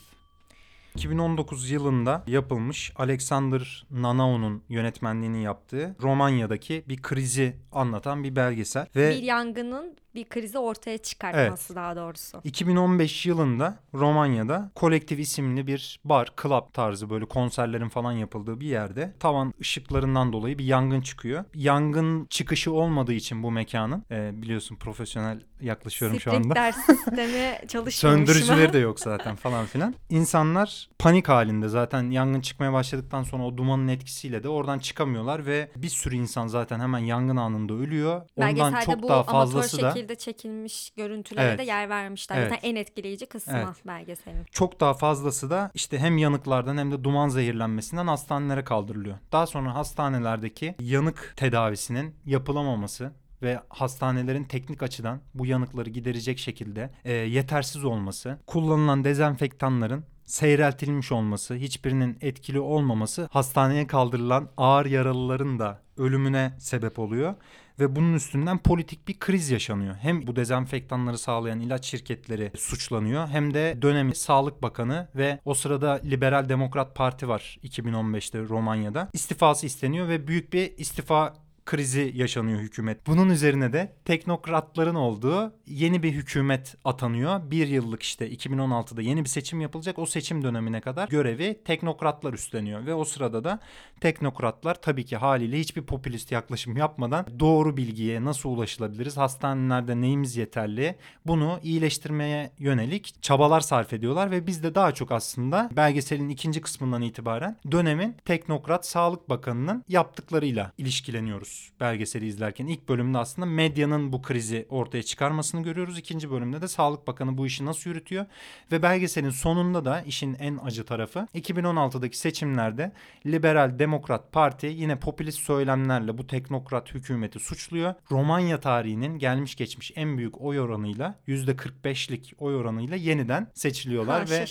2019 0.95 1.69
yılında 1.69 2.23
yapılmış 2.27 2.93
Alexander 2.95 3.85
Nanao'nun 3.91 4.63
yönetmenliğini 4.69 5.43
yaptığı 5.43 5.95
Romanya'daki 6.01 6.83
bir 6.89 7.01
krizi 7.01 7.55
anlatan 7.71 8.23
bir 8.23 8.35
belgesel 8.35 8.87
ve 8.95 9.09
Bir 9.09 9.23
yangının 9.23 9.97
bir 10.15 10.25
krizi 10.25 10.57
ortaya 10.57 10.97
çıkartması 10.97 11.75
daha 11.75 11.95
doğrusu. 11.95 12.41
2015 12.43 13.25
yılında 13.25 13.79
Romanya'da 13.93 14.71
Kolektif 14.75 15.19
isimli 15.19 15.67
bir 15.67 15.99
bar, 16.03 16.33
club 16.41 16.73
tarzı 16.73 17.09
böyle 17.09 17.25
konserlerin 17.25 17.89
falan 17.89 18.11
yapıldığı 18.11 18.59
bir 18.59 18.67
yerde 18.67 19.13
tavan 19.19 19.53
ışıklarından 19.61 20.33
dolayı 20.33 20.57
bir 20.57 20.65
yangın 20.65 21.01
çıkıyor. 21.01 21.43
Yangın 21.55 22.25
çıkışı 22.25 22.71
olmadığı 22.71 23.13
için 23.13 23.43
bu 23.43 23.51
mekanın 23.51 24.03
e, 24.11 24.41
biliyorsun 24.41 24.75
profesyonel 24.75 25.41
yaklaşıyorum 25.61 26.19
şu 26.19 26.31
anda. 26.31 26.41
Sprinkler 26.41 26.71
sistemi 26.71 27.67
çalışmıyormuş. 27.67 27.95
Söndürücüleri 27.95 28.73
de 28.73 28.77
yok 28.77 28.99
zaten 28.99 29.35
falan 29.35 29.65
filan. 29.65 29.95
İnsanlar 30.09 30.89
panik 30.99 31.29
halinde 31.29 31.67
zaten 31.67 32.11
yangın 32.11 32.41
çıkmaya 32.41 32.73
başladıktan 32.73 33.23
sonra 33.23 33.43
o 33.43 33.57
dumanın 33.57 33.87
etkisiyle 33.87 34.43
de 34.43 34.49
oradan 34.49 34.79
çıkamıyorlar 34.79 35.45
ve 35.45 35.71
bir 35.75 35.89
sürü 35.89 36.15
insan 36.15 36.47
zaten 36.47 36.79
hemen 36.79 36.99
yangın 36.99 37.37
anında 37.37 37.73
ölüyor. 37.73 38.21
Ondan 38.35 38.55
Belgeselde 38.55 38.85
çok 38.85 39.09
daha 39.09 39.23
fazlası 39.23 39.81
da 39.81 39.93
şekilde 40.05 40.15
çekilmiş 40.15 40.89
görüntülere 40.97 41.45
Evet. 41.47 41.59
de 41.59 41.63
yer 41.63 41.89
vermişler. 41.89 42.37
Evet. 42.37 42.49
Zaten 42.49 42.69
en 42.69 42.75
etkileyici 42.75 43.25
kısmı 43.25 43.53
Evet. 43.57 43.87
belgeselin. 43.87 44.43
çok 44.51 44.79
daha 44.79 44.93
fazlası 44.93 45.49
da 45.49 45.71
işte 45.73 45.99
hem 45.99 46.17
yanıklardan 46.17 46.77
hem 46.77 46.91
de 46.91 47.03
duman 47.03 47.29
zehirlenmesinden 47.29 48.07
hastanelere 48.07 48.63
kaldırılıyor. 48.63 49.17
Daha 49.31 49.47
sonra 49.47 49.75
hastanelerdeki 49.75 50.75
yanık 50.79 51.33
tedavisinin 51.37 52.15
yapılamaması 52.25 53.11
ve 53.41 53.59
hastanelerin 53.69 54.43
teknik 54.43 54.83
açıdan 54.83 55.19
bu 55.33 55.45
yanıkları 55.45 55.89
giderecek 55.89 56.39
şekilde 56.39 56.89
e, 57.05 57.13
yetersiz 57.13 57.83
olması, 57.85 58.37
kullanılan 58.47 59.03
dezenfektanların 59.03 60.03
seyreltilmiş 60.25 61.11
olması, 61.11 61.53
hiçbirinin 61.55 62.17
etkili 62.21 62.59
olmaması 62.59 63.27
hastaneye 63.31 63.87
kaldırılan 63.87 64.49
ağır 64.57 64.85
yaralıların 64.85 65.59
da 65.59 65.79
ölümüne 65.97 66.53
sebep 66.59 66.99
oluyor 66.99 67.35
ve 67.79 67.95
bunun 67.95 68.13
üstünden 68.13 68.57
politik 68.57 69.07
bir 69.07 69.19
kriz 69.19 69.49
yaşanıyor. 69.49 69.95
Hem 69.95 70.27
bu 70.27 70.35
dezenfektanları 70.35 71.17
sağlayan 71.17 71.59
ilaç 71.59 71.85
şirketleri 71.85 72.51
suçlanıyor 72.57 73.27
hem 73.27 73.53
de 73.53 73.77
dönemin 73.81 74.13
Sağlık 74.13 74.63
Bakanı 74.63 75.07
ve 75.15 75.39
o 75.45 75.53
sırada 75.53 76.01
Liberal 76.05 76.49
Demokrat 76.49 76.95
Parti 76.95 77.27
var 77.27 77.59
2015'te 77.63 78.39
Romanya'da. 78.39 79.09
istifası 79.13 79.65
isteniyor 79.65 80.07
ve 80.07 80.27
büyük 80.27 80.53
bir 80.53 80.77
istifa 80.77 81.44
krizi 81.75 82.11
yaşanıyor 82.15 82.59
hükümet. 82.59 83.07
Bunun 83.07 83.29
üzerine 83.29 83.73
de 83.73 83.93
teknokratların 84.05 84.95
olduğu 84.95 85.53
yeni 85.67 86.03
bir 86.03 86.11
hükümet 86.11 86.75
atanıyor. 86.85 87.51
Bir 87.51 87.67
yıllık 87.67 88.03
işte 88.03 88.31
2016'da 88.31 89.01
yeni 89.01 89.23
bir 89.23 89.29
seçim 89.29 89.61
yapılacak. 89.61 89.99
O 89.99 90.05
seçim 90.05 90.43
dönemine 90.43 90.81
kadar 90.81 91.07
görevi 91.07 91.63
teknokratlar 91.65 92.33
üstleniyor. 92.33 92.85
Ve 92.85 92.93
o 92.93 93.05
sırada 93.05 93.43
da 93.43 93.59
teknokratlar 93.99 94.81
tabii 94.81 95.05
ki 95.05 95.17
haliyle 95.17 95.59
hiçbir 95.59 95.81
popülist 95.81 96.31
yaklaşım 96.31 96.77
yapmadan 96.77 97.25
doğru 97.39 97.77
bilgiye 97.77 98.23
nasıl 98.23 98.49
ulaşılabiliriz? 98.49 99.17
Hastanelerde 99.17 100.01
neyimiz 100.01 100.37
yeterli? 100.37 100.95
Bunu 101.25 101.59
iyileştirmeye 101.63 102.51
yönelik 102.59 103.21
çabalar 103.21 103.61
sarf 103.61 103.93
ediyorlar 103.93 104.31
ve 104.31 104.47
biz 104.47 104.63
de 104.63 104.75
daha 104.75 104.91
çok 104.91 105.11
aslında 105.11 105.69
belgeselin 105.75 106.29
ikinci 106.29 106.61
kısmından 106.61 107.01
itibaren 107.01 107.57
dönemin 107.71 108.15
teknokrat 108.25 108.85
Sağlık 108.85 109.29
Bakanı'nın 109.29 109.83
yaptıklarıyla 109.87 110.71
ilişkileniyoruz. 110.77 111.64
Belgeseli 111.79 112.25
izlerken. 112.25 112.67
İlk 112.67 112.89
bölümde 112.89 113.17
aslında 113.17 113.45
medyanın 113.45 114.11
bu 114.11 114.21
krizi 114.21 114.65
ortaya 114.69 115.03
çıkarmasını 115.03 115.63
görüyoruz. 115.63 115.99
İkinci 115.99 116.31
bölümde 116.31 116.61
de 116.61 116.67
Sağlık 116.67 117.07
Bakanı 117.07 117.37
bu 117.37 117.45
işi 117.45 117.65
nasıl 117.65 117.89
yürütüyor. 117.89 118.25
Ve 118.71 118.81
belgeselin 118.81 119.29
sonunda 119.29 119.85
da 119.85 120.01
işin 120.01 120.33
en 120.33 120.59
acı 120.63 120.85
tarafı 120.85 121.27
2016'daki 121.35 122.17
seçimlerde 122.17 122.91
Liberal 123.25 123.79
Demokrat 123.79 124.31
Parti 124.31 124.67
yine 124.67 124.99
popülist 124.99 125.39
söylemlerle 125.39 126.17
bu 126.17 126.27
teknokrat 126.27 126.93
hükümeti 126.93 127.39
suçluyor. 127.39 127.93
Romanya 128.11 128.59
tarihinin 128.59 129.19
gelmiş 129.19 129.55
geçmiş 129.55 129.91
en 129.95 130.17
büyük 130.17 130.41
oy 130.41 130.59
oranıyla 130.59 131.15
%45'lik 131.27 132.33
oy 132.37 132.55
oranıyla 132.55 132.95
yeniden 132.95 133.51
seçiliyorlar 133.53 134.27
Ha, 134.27 134.31
ve 134.31 134.45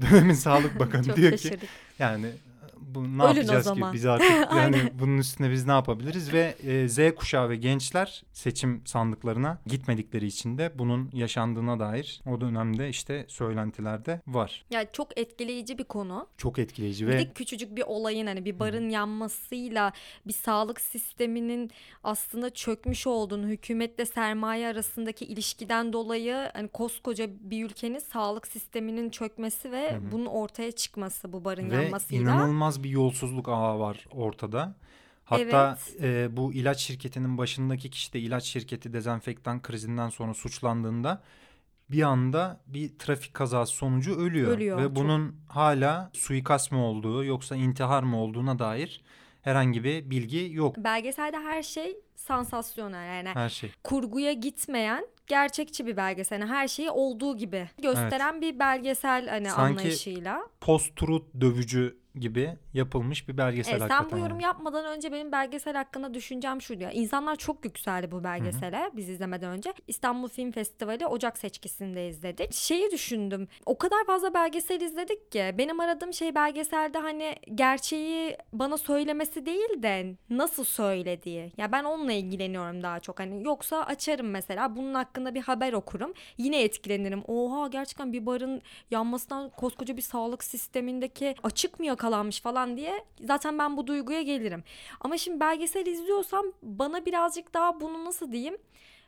dönemin 0.00 0.34
Sağlık 0.34 0.78
Bakanı 0.78 1.16
diyor 1.16 1.36
ki 1.36 1.58
yani 1.98 2.26
bu 2.94 3.18
ne 3.18 3.22
Ölün 3.22 3.36
yapacağız 3.36 3.72
ki 3.72 3.82
biz 3.92 4.06
artık 4.06 4.30
yani 4.56 4.76
bunun 5.00 5.18
üstüne 5.18 5.50
biz 5.50 5.66
ne 5.66 5.72
yapabiliriz 5.72 6.32
ve 6.32 6.54
e, 6.66 6.88
Z 6.88 6.98
kuşağı 7.16 7.48
ve 7.48 7.56
gençler 7.56 8.22
seçim 8.32 8.82
sandıklarına 8.84 9.58
gitmedikleri 9.66 10.26
için 10.26 10.58
de 10.58 10.72
bunun 10.74 11.10
yaşandığına 11.12 11.80
dair 11.80 12.20
o 12.26 12.40
dönemde 12.40 12.88
işte 12.88 13.24
söylentilerde 13.28 14.20
var. 14.26 14.64
Yani 14.70 14.88
çok 14.92 15.18
etkileyici 15.18 15.78
bir 15.78 15.84
konu. 15.84 16.26
Çok 16.36 16.58
etkileyici 16.58 17.06
Bir 17.06 17.12
ve 17.12 17.18
de 17.18 17.32
küçücük 17.32 17.76
bir 17.76 17.82
olayın 17.82 18.26
hani 18.26 18.44
bir 18.44 18.58
barın 18.58 18.88
yanmasıyla 18.88 19.92
bir 20.26 20.32
sağlık 20.32 20.80
sisteminin 20.80 21.70
aslında 22.04 22.50
çökmüş 22.50 23.06
olduğunu, 23.06 23.46
hükümetle 23.46 24.06
sermaye 24.06 24.68
arasındaki 24.68 25.24
ilişkiden 25.24 25.92
dolayı 25.92 26.50
hani 26.52 26.68
koskoca 26.68 27.26
bir 27.40 27.64
ülkenin 27.64 27.98
sağlık 27.98 28.46
sisteminin 28.46 29.10
çökmesi 29.10 29.72
ve 29.72 29.98
bunun 30.12 30.26
ortaya 30.26 30.72
çıkması 30.72 31.32
bu 31.32 31.44
barın 31.44 31.70
ve 31.70 31.74
yanmasıyla. 31.74 32.22
inanılmaz 32.22 32.79
bir 32.84 32.90
yolsuzluk 32.90 33.48
ağı 33.48 33.78
var 33.78 34.06
ortada. 34.10 34.74
Hatta 35.24 35.78
e, 36.02 36.36
bu 36.36 36.52
ilaç 36.52 36.80
şirketinin 36.80 37.38
başındaki 37.38 37.90
kişi 37.90 38.12
de 38.12 38.20
ilaç 38.20 38.44
şirketi 38.44 38.92
dezenfektan 38.92 39.62
krizinden 39.62 40.08
sonra 40.08 40.34
suçlandığında 40.34 41.22
bir 41.90 42.02
anda 42.02 42.60
bir 42.66 42.98
trafik 42.98 43.34
kazası 43.34 43.72
sonucu 43.72 44.16
ölüyor. 44.16 44.52
Ölüyor, 44.52 44.78
Ve 44.78 44.82
çok. 44.82 44.96
bunun 44.96 45.36
hala 45.48 46.10
suikast 46.12 46.72
mı 46.72 46.84
olduğu 46.84 47.24
yoksa 47.24 47.56
intihar 47.56 48.02
mı 48.02 48.22
olduğuna 48.22 48.58
dair 48.58 49.02
herhangi 49.42 49.84
bir 49.84 50.10
bilgi 50.10 50.48
yok. 50.52 50.76
Belgeselde 50.78 51.36
her 51.36 51.62
şey 51.62 51.96
sansasyonel 52.16 53.06
yani 53.16 53.28
Her 53.28 53.48
şey. 53.48 53.72
kurguya 53.84 54.32
gitmeyen 54.32 55.06
gerçekçi 55.26 55.86
bir 55.86 55.96
belgesel. 55.96 56.40
Yani 56.40 56.50
her 56.50 56.68
şeyi 56.68 56.90
olduğu 56.90 57.36
gibi 57.36 57.68
gösteren 57.82 58.40
bir 58.40 58.58
belgesel 58.58 59.28
hani 59.28 59.50
Sanki 59.50 59.80
anlayışıyla. 59.80 60.42
Post-truth 60.60 61.40
dövücü 61.40 61.99
gibi 62.14 62.56
yapılmış 62.74 63.28
bir 63.28 63.38
belgesel 63.38 63.78
sen 63.78 63.88
hakikaten. 63.88 64.10
bu 64.10 64.18
yorum 64.18 64.40
yani. 64.40 64.42
yapmadan 64.42 64.84
önce 64.84 65.12
benim 65.12 65.32
belgesel 65.32 65.76
hakkında 65.76 66.14
düşüncem 66.14 66.62
şuydu 66.62 66.82
ya. 66.82 66.90
İnsanlar 66.90 67.36
çok 67.36 67.64
yükseldi 67.64 68.10
bu 68.10 68.24
belgesele 68.24 68.90
biz 68.96 69.08
izlemeden 69.08 69.50
önce. 69.50 69.74
İstanbul 69.88 70.28
Film 70.28 70.52
Festivali 70.52 71.06
Ocak 71.06 71.38
seçkisinde 71.38 72.08
izledik. 72.08 72.52
Şeyi 72.52 72.90
düşündüm. 72.90 73.48
O 73.66 73.78
kadar 73.78 74.04
fazla 74.06 74.34
belgesel 74.34 74.80
izledik 74.80 75.32
ki 75.32 75.54
benim 75.58 75.80
aradığım 75.80 76.12
şey 76.14 76.34
belgeselde 76.34 76.98
hani 76.98 77.36
gerçeği 77.54 78.36
bana 78.52 78.78
söylemesi 78.78 79.46
değil 79.46 79.82
de 79.82 80.16
nasıl 80.30 80.64
söylediği. 80.64 81.52
Ya 81.56 81.72
ben 81.72 81.84
onunla 81.84 82.12
ilgileniyorum 82.12 82.82
daha 82.82 83.00
çok. 83.00 83.20
Hani 83.20 83.44
yoksa 83.44 83.82
açarım 83.82 84.30
mesela 84.30 84.76
bunun 84.76 84.94
hakkında 84.94 85.34
bir 85.34 85.42
haber 85.42 85.72
okurum. 85.72 86.12
Yine 86.38 86.62
etkilenirim. 86.62 87.22
Oha 87.26 87.68
gerçekten 87.68 88.12
bir 88.12 88.26
barın 88.26 88.62
yanmasından 88.90 89.48
koskoca 89.50 89.96
bir 89.96 90.02
sağlık 90.02 90.44
sistemindeki 90.44 91.34
açık 91.42 91.80
mı 91.80 91.86
yakalanmış 92.00 92.40
falan 92.40 92.76
diye 92.76 93.04
zaten 93.20 93.58
ben 93.58 93.76
bu 93.76 93.86
duyguya 93.86 94.22
gelirim. 94.22 94.64
Ama 95.00 95.18
şimdi 95.18 95.40
belgesel 95.40 95.86
izliyorsam 95.86 96.46
bana 96.62 97.06
birazcık 97.06 97.54
daha 97.54 97.80
bunu 97.80 98.04
nasıl 98.04 98.32
diyeyim? 98.32 98.56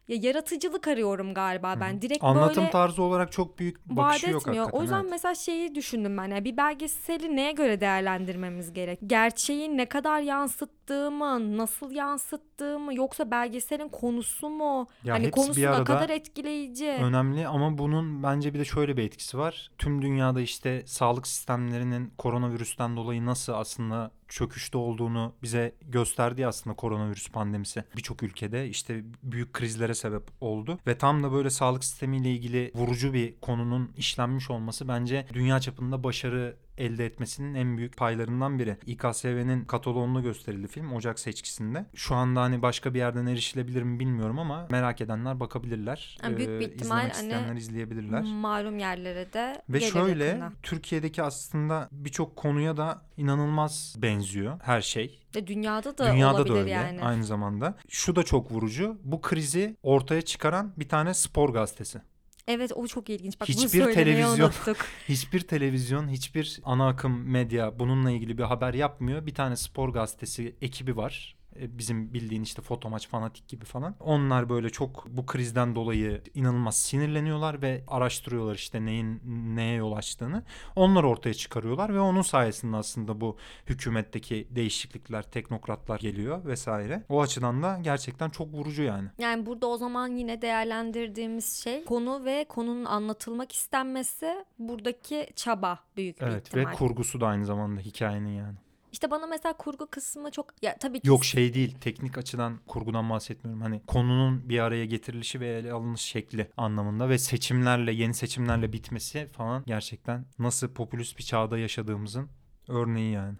Ya 0.08 0.16
yaratıcılık 0.20 0.88
arıyorum 0.88 1.34
galiba 1.34 1.76
ben. 1.80 2.02
Direkt 2.02 2.24
Anlatım 2.24 2.62
böyle 2.62 2.70
tarzı 2.70 3.02
olarak 3.02 3.32
çok 3.32 3.58
büyük 3.58 3.76
vaat 3.86 3.96
bakışı 3.96 4.30
yok 4.30 4.42
etmiyor. 4.42 4.68
O 4.72 4.82
yüzden 4.82 5.00
evet. 5.00 5.10
mesela 5.10 5.34
şeyi 5.34 5.74
düşündüm 5.74 6.16
ben. 6.18 6.28
Yani 6.28 6.44
bir 6.44 6.56
belgeseli 6.56 7.36
neye 7.36 7.52
göre 7.52 7.80
değerlendirmemiz 7.80 8.72
gerek? 8.72 8.98
Gerçeği 9.06 9.76
ne 9.76 9.86
kadar 9.86 10.20
yansıttığımı, 10.20 11.56
nasıl 11.56 11.90
yansıttığımı 11.90 12.94
yoksa 12.94 13.30
belgeselin 13.30 13.88
konusu 13.88 14.48
mu? 14.48 14.86
Ya 15.04 15.14
hani 15.14 15.30
konusu 15.30 15.60
ne 15.60 15.84
kadar 15.84 16.10
etkileyici? 16.10 16.88
Önemli 16.88 17.46
ama 17.46 17.78
bunun 17.78 18.22
bence 18.22 18.54
bir 18.54 18.58
de 18.58 18.64
şöyle 18.64 18.96
bir 18.96 19.02
etkisi 19.02 19.38
var. 19.38 19.70
Tüm 19.78 20.02
dünyada 20.02 20.40
işte 20.40 20.82
sağlık 20.86 21.26
sistemlerinin 21.26 22.12
koronavirüsten 22.18 22.96
dolayı 22.96 23.26
nasıl 23.26 23.52
aslında 23.52 24.10
çöküşte 24.32 24.78
olduğunu 24.78 25.34
bize 25.42 25.74
gösterdi 25.82 26.46
aslında 26.46 26.76
koronavirüs 26.76 27.28
pandemisi. 27.28 27.84
Birçok 27.96 28.22
ülkede 28.22 28.68
işte 28.68 29.04
büyük 29.22 29.52
krizlere 29.52 29.94
sebep 29.94 30.22
oldu 30.40 30.78
ve 30.86 30.98
tam 30.98 31.22
da 31.22 31.32
böyle 31.32 31.50
sağlık 31.50 31.84
sistemiyle 31.84 32.30
ilgili 32.30 32.72
vurucu 32.74 33.12
bir 33.12 33.40
konunun 33.40 33.92
işlenmiş 33.96 34.50
olması 34.50 34.88
bence 34.88 35.26
dünya 35.32 35.60
çapında 35.60 36.04
başarı 36.04 36.56
elde 36.78 37.06
etmesinin 37.06 37.54
en 37.54 37.76
büyük 37.76 37.96
paylarından 37.96 38.58
biri. 38.58 38.76
İKSV'nin 38.86 39.64
kataloğunda 39.64 40.20
gösterildi 40.20 40.68
film 40.68 40.92
Ocak 40.92 41.18
seçkisinde. 41.18 41.86
Şu 41.94 42.14
anda 42.14 42.40
hani 42.42 42.62
başka 42.62 42.94
bir 42.94 42.98
yerden 42.98 43.26
erişilebilir 43.26 43.82
mi 43.82 44.00
bilmiyorum 44.00 44.38
ama 44.38 44.66
merak 44.70 45.00
edenler 45.00 45.40
bakabilirler. 45.40 46.18
Yani 46.22 46.36
büyük 46.36 46.48
bir 46.50 46.68
Ee, 46.68 46.74
ihtimal 46.74 46.98
izlemek 46.98 47.14
hani 47.16 47.22
isteyenler 47.28 47.56
izleyebilirler. 47.56 48.22
Malum 48.22 48.78
yerlere 48.78 49.32
de 49.32 49.62
Ve 49.68 49.80
şöyle 49.80 50.24
yakında. 50.24 50.52
Türkiye'deki 50.62 51.22
aslında 51.22 51.88
birçok 51.92 52.36
konuya 52.36 52.76
da 52.76 53.02
inanılmaz 53.16 53.94
benziyor 53.98 54.60
her 54.62 54.80
şey. 54.80 55.18
Ve 55.36 55.46
dünyada 55.46 55.98
da 55.98 56.12
Dünyada 56.12 56.34
olabilir 56.36 56.54
da 56.54 56.58
öyle 56.58 56.70
yani. 56.70 57.02
aynı 57.02 57.24
zamanda. 57.24 57.74
Şu 57.88 58.16
da 58.16 58.22
çok 58.22 58.52
vurucu. 58.52 58.98
Bu 59.04 59.20
krizi 59.20 59.76
ortaya 59.82 60.22
çıkaran 60.22 60.72
bir 60.76 60.88
tane 60.88 61.14
spor 61.14 61.48
gazetesi. 61.52 62.00
Evet 62.48 62.72
o 62.74 62.86
çok 62.86 63.10
ilginç. 63.10 63.40
Bak 63.40 63.48
bunu 63.48 63.56
Hiçbir 63.56 63.68
söylemeyi 63.68 63.94
televizyon- 64.24 64.44
unuttuk. 64.46 64.76
Hiçbir 65.08 65.40
televizyon, 65.40 66.08
hiçbir 66.08 66.60
ana 66.64 66.88
akım 66.88 67.30
medya 67.30 67.78
bununla 67.78 68.10
ilgili 68.10 68.38
bir 68.38 68.42
haber 68.42 68.74
yapmıyor. 68.74 69.26
Bir 69.26 69.34
tane 69.34 69.56
spor 69.56 69.88
gazetesi 69.88 70.56
ekibi 70.60 70.96
var. 70.96 71.36
E, 71.60 71.78
Bizim 71.78 72.14
bildiğin 72.14 72.42
işte 72.42 72.62
fotomaç 72.62 73.08
fanatik 73.08 73.48
gibi 73.48 73.64
falan. 73.64 73.94
Onlar 74.00 74.48
böyle 74.48 74.70
çok 74.70 75.06
bu 75.08 75.26
krizden 75.26 75.74
dolayı 75.74 76.22
inanılmaz 76.34 76.76
sinirleniyorlar 76.78 77.62
ve 77.62 77.84
araştırıyorlar 77.88 78.54
işte 78.54 78.84
neyin 78.84 79.20
neye 79.56 79.74
yol 79.74 79.92
açtığını. 79.92 80.42
Onlar 80.76 81.04
ortaya 81.04 81.34
çıkarıyorlar 81.34 81.94
ve 81.94 82.00
onun 82.00 82.22
sayesinde 82.22 82.76
aslında 82.76 83.20
bu 83.20 83.36
hükümetteki 83.66 84.48
değişiklikler, 84.50 85.22
teknokratlar 85.30 86.00
geliyor 86.00 86.44
vesaire. 86.44 87.02
O 87.08 87.20
açıdan 87.22 87.62
da 87.62 87.78
gerçekten 87.82 88.30
çok 88.30 88.52
vurucu 88.54 88.82
yani. 88.82 89.08
Yani 89.18 89.46
burada 89.46 89.66
o 89.66 89.76
zaman 89.76 90.08
yine 90.16 90.42
değerlendirdiğimiz 90.42 91.62
şey 91.64 91.84
konu 91.84 92.24
ve 92.24 92.44
konunun 92.48 92.84
anlatılmak 92.84 93.52
istenmesi 93.52 94.44
buradaki 94.58 95.26
çaba 95.36 95.78
büyük 95.96 96.20
bir 96.20 96.26
Evet 96.26 96.46
ihtimal. 96.48 96.66
ve 96.70 96.74
kurgusu 96.74 97.20
da 97.20 97.26
aynı 97.26 97.44
zamanda 97.46 97.80
hikayenin 97.80 98.28
yani. 98.36 98.56
İşte 98.92 99.10
bana 99.10 99.26
mesela 99.26 99.52
kurgu 99.52 99.86
kısmı 99.86 100.30
çok 100.30 100.62
ya 100.62 100.76
tabii 100.78 101.00
ki 101.00 101.08
Yok 101.08 101.24
şey 101.24 101.54
değil 101.54 101.76
teknik 101.80 102.18
açıdan 102.18 102.58
kurgudan 102.66 103.10
bahsetmiyorum. 103.10 103.62
Hani 103.62 103.82
konunun 103.86 104.48
bir 104.48 104.58
araya 104.58 104.84
getirilişi 104.84 105.40
ve 105.40 105.48
ele 105.48 105.72
alınış 105.72 106.00
şekli 106.00 106.50
anlamında 106.56 107.08
ve 107.08 107.18
seçimlerle 107.18 107.92
yeni 107.92 108.14
seçimlerle 108.14 108.72
bitmesi 108.72 109.28
falan 109.32 109.62
gerçekten 109.66 110.24
nasıl 110.38 110.74
popülist 110.74 111.18
bir 111.18 111.22
çağda 111.22 111.58
yaşadığımızın 111.58 112.28
örneği 112.68 113.12
yani. 113.12 113.36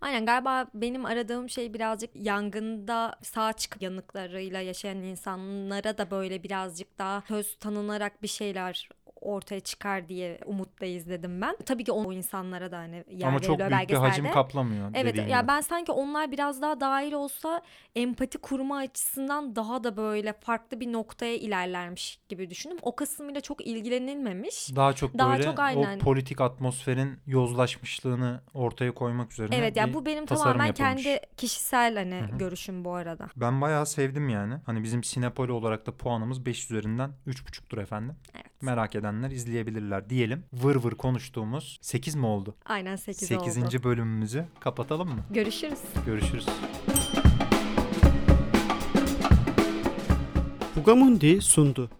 Aynen 0.00 0.26
galiba 0.26 0.66
benim 0.74 1.04
aradığım 1.04 1.50
şey 1.50 1.74
birazcık 1.74 2.10
yangında 2.14 3.18
sağ 3.22 3.52
çık 3.52 3.82
yanıklarıyla 3.82 4.60
yaşayan 4.60 4.96
insanlara 4.96 5.98
da 5.98 6.10
böyle 6.10 6.42
birazcık 6.42 6.98
daha 6.98 7.22
söz 7.28 7.58
tanınarak 7.58 8.22
bir 8.22 8.28
şeyler 8.28 8.88
ortaya 9.26 9.60
çıkar 9.60 10.08
diye 10.08 10.38
umutla 10.46 10.86
izledim 10.86 11.40
ben. 11.40 11.56
Tabii 11.66 11.84
ki 11.84 11.92
o 11.92 12.12
insanlara 12.12 12.70
da 12.70 12.78
hani 12.78 13.04
yer 13.10 13.28
Ama 13.28 13.40
çok 13.40 13.58
büyük 13.58 13.70
bir 13.70 13.74
hacim 13.76 13.88
belgeselde. 13.98 14.30
kaplamıyor. 14.30 14.90
Evet 14.94 15.16
ya 15.16 15.40
gibi. 15.40 15.48
ben 15.48 15.60
sanki 15.60 15.92
onlar 15.92 16.32
biraz 16.32 16.62
daha 16.62 16.80
dahil 16.80 17.12
olsa 17.12 17.62
empati 17.96 18.38
kurma 18.38 18.76
açısından 18.76 19.56
daha 19.56 19.84
da 19.84 19.96
böyle 19.96 20.32
farklı 20.32 20.80
bir 20.80 20.92
noktaya 20.92 21.36
ilerlermiş 21.36 22.18
gibi 22.28 22.50
düşündüm. 22.50 22.78
O 22.82 22.96
kısmıyla 22.96 23.40
çok 23.40 23.66
ilgilenilmemiş. 23.66 24.76
daha 24.76 24.92
çok 24.92 25.18
daha 25.18 25.32
böyle 25.32 25.42
çok 25.42 25.58
aynen. 25.58 25.96
o 25.96 25.98
politik 25.98 26.40
atmosferin 26.40 27.18
yozlaşmışlığını 27.26 28.40
ortaya 28.54 28.94
koymak 28.94 29.32
üzerine 29.32 29.56
Evet 29.56 29.76
ya 29.76 29.88
bir 29.88 29.94
bu 29.94 30.06
benim 30.06 30.26
tamamen 30.26 30.66
yapılmış. 30.66 31.04
kendi 31.04 31.20
kişisel 31.36 31.94
hani 31.96 32.14
Hı 32.30 32.34
hı. 32.34 32.38
görüşüm 32.38 32.84
bu 32.84 32.94
arada. 32.94 33.26
Ben 33.36 33.60
bayağı 33.60 33.86
sevdim 33.86 34.28
yani. 34.28 34.54
Hani 34.66 34.82
bizim 34.82 35.04
Sinepoli 35.04 35.52
olarak 35.52 35.86
da 35.86 35.96
puanımız 35.96 36.46
5 36.46 36.64
üzerinden 36.70 37.10
3,5'tur 37.26 37.82
efendim. 37.82 38.16
Evet. 38.34 38.46
Merak 38.62 38.94
edenler 39.16 39.30
izleyebilirler 39.30 40.10
diyelim. 40.10 40.44
Vır 40.52 40.76
vır 40.76 40.92
konuştuğumuz 40.92 41.78
8 41.82 42.14
mi 42.14 42.26
oldu? 42.26 42.54
Aynen 42.64 42.96
8, 42.96 43.28
8. 43.28 43.58
oldu. 43.58 43.84
bölümümüzü 43.84 44.44
kapatalım 44.60 45.08
mı? 45.08 45.20
Görüşürüz. 45.30 45.78
Görüşürüz. 46.06 46.46
Bugamundi 50.76 51.40
sundu. 51.40 51.90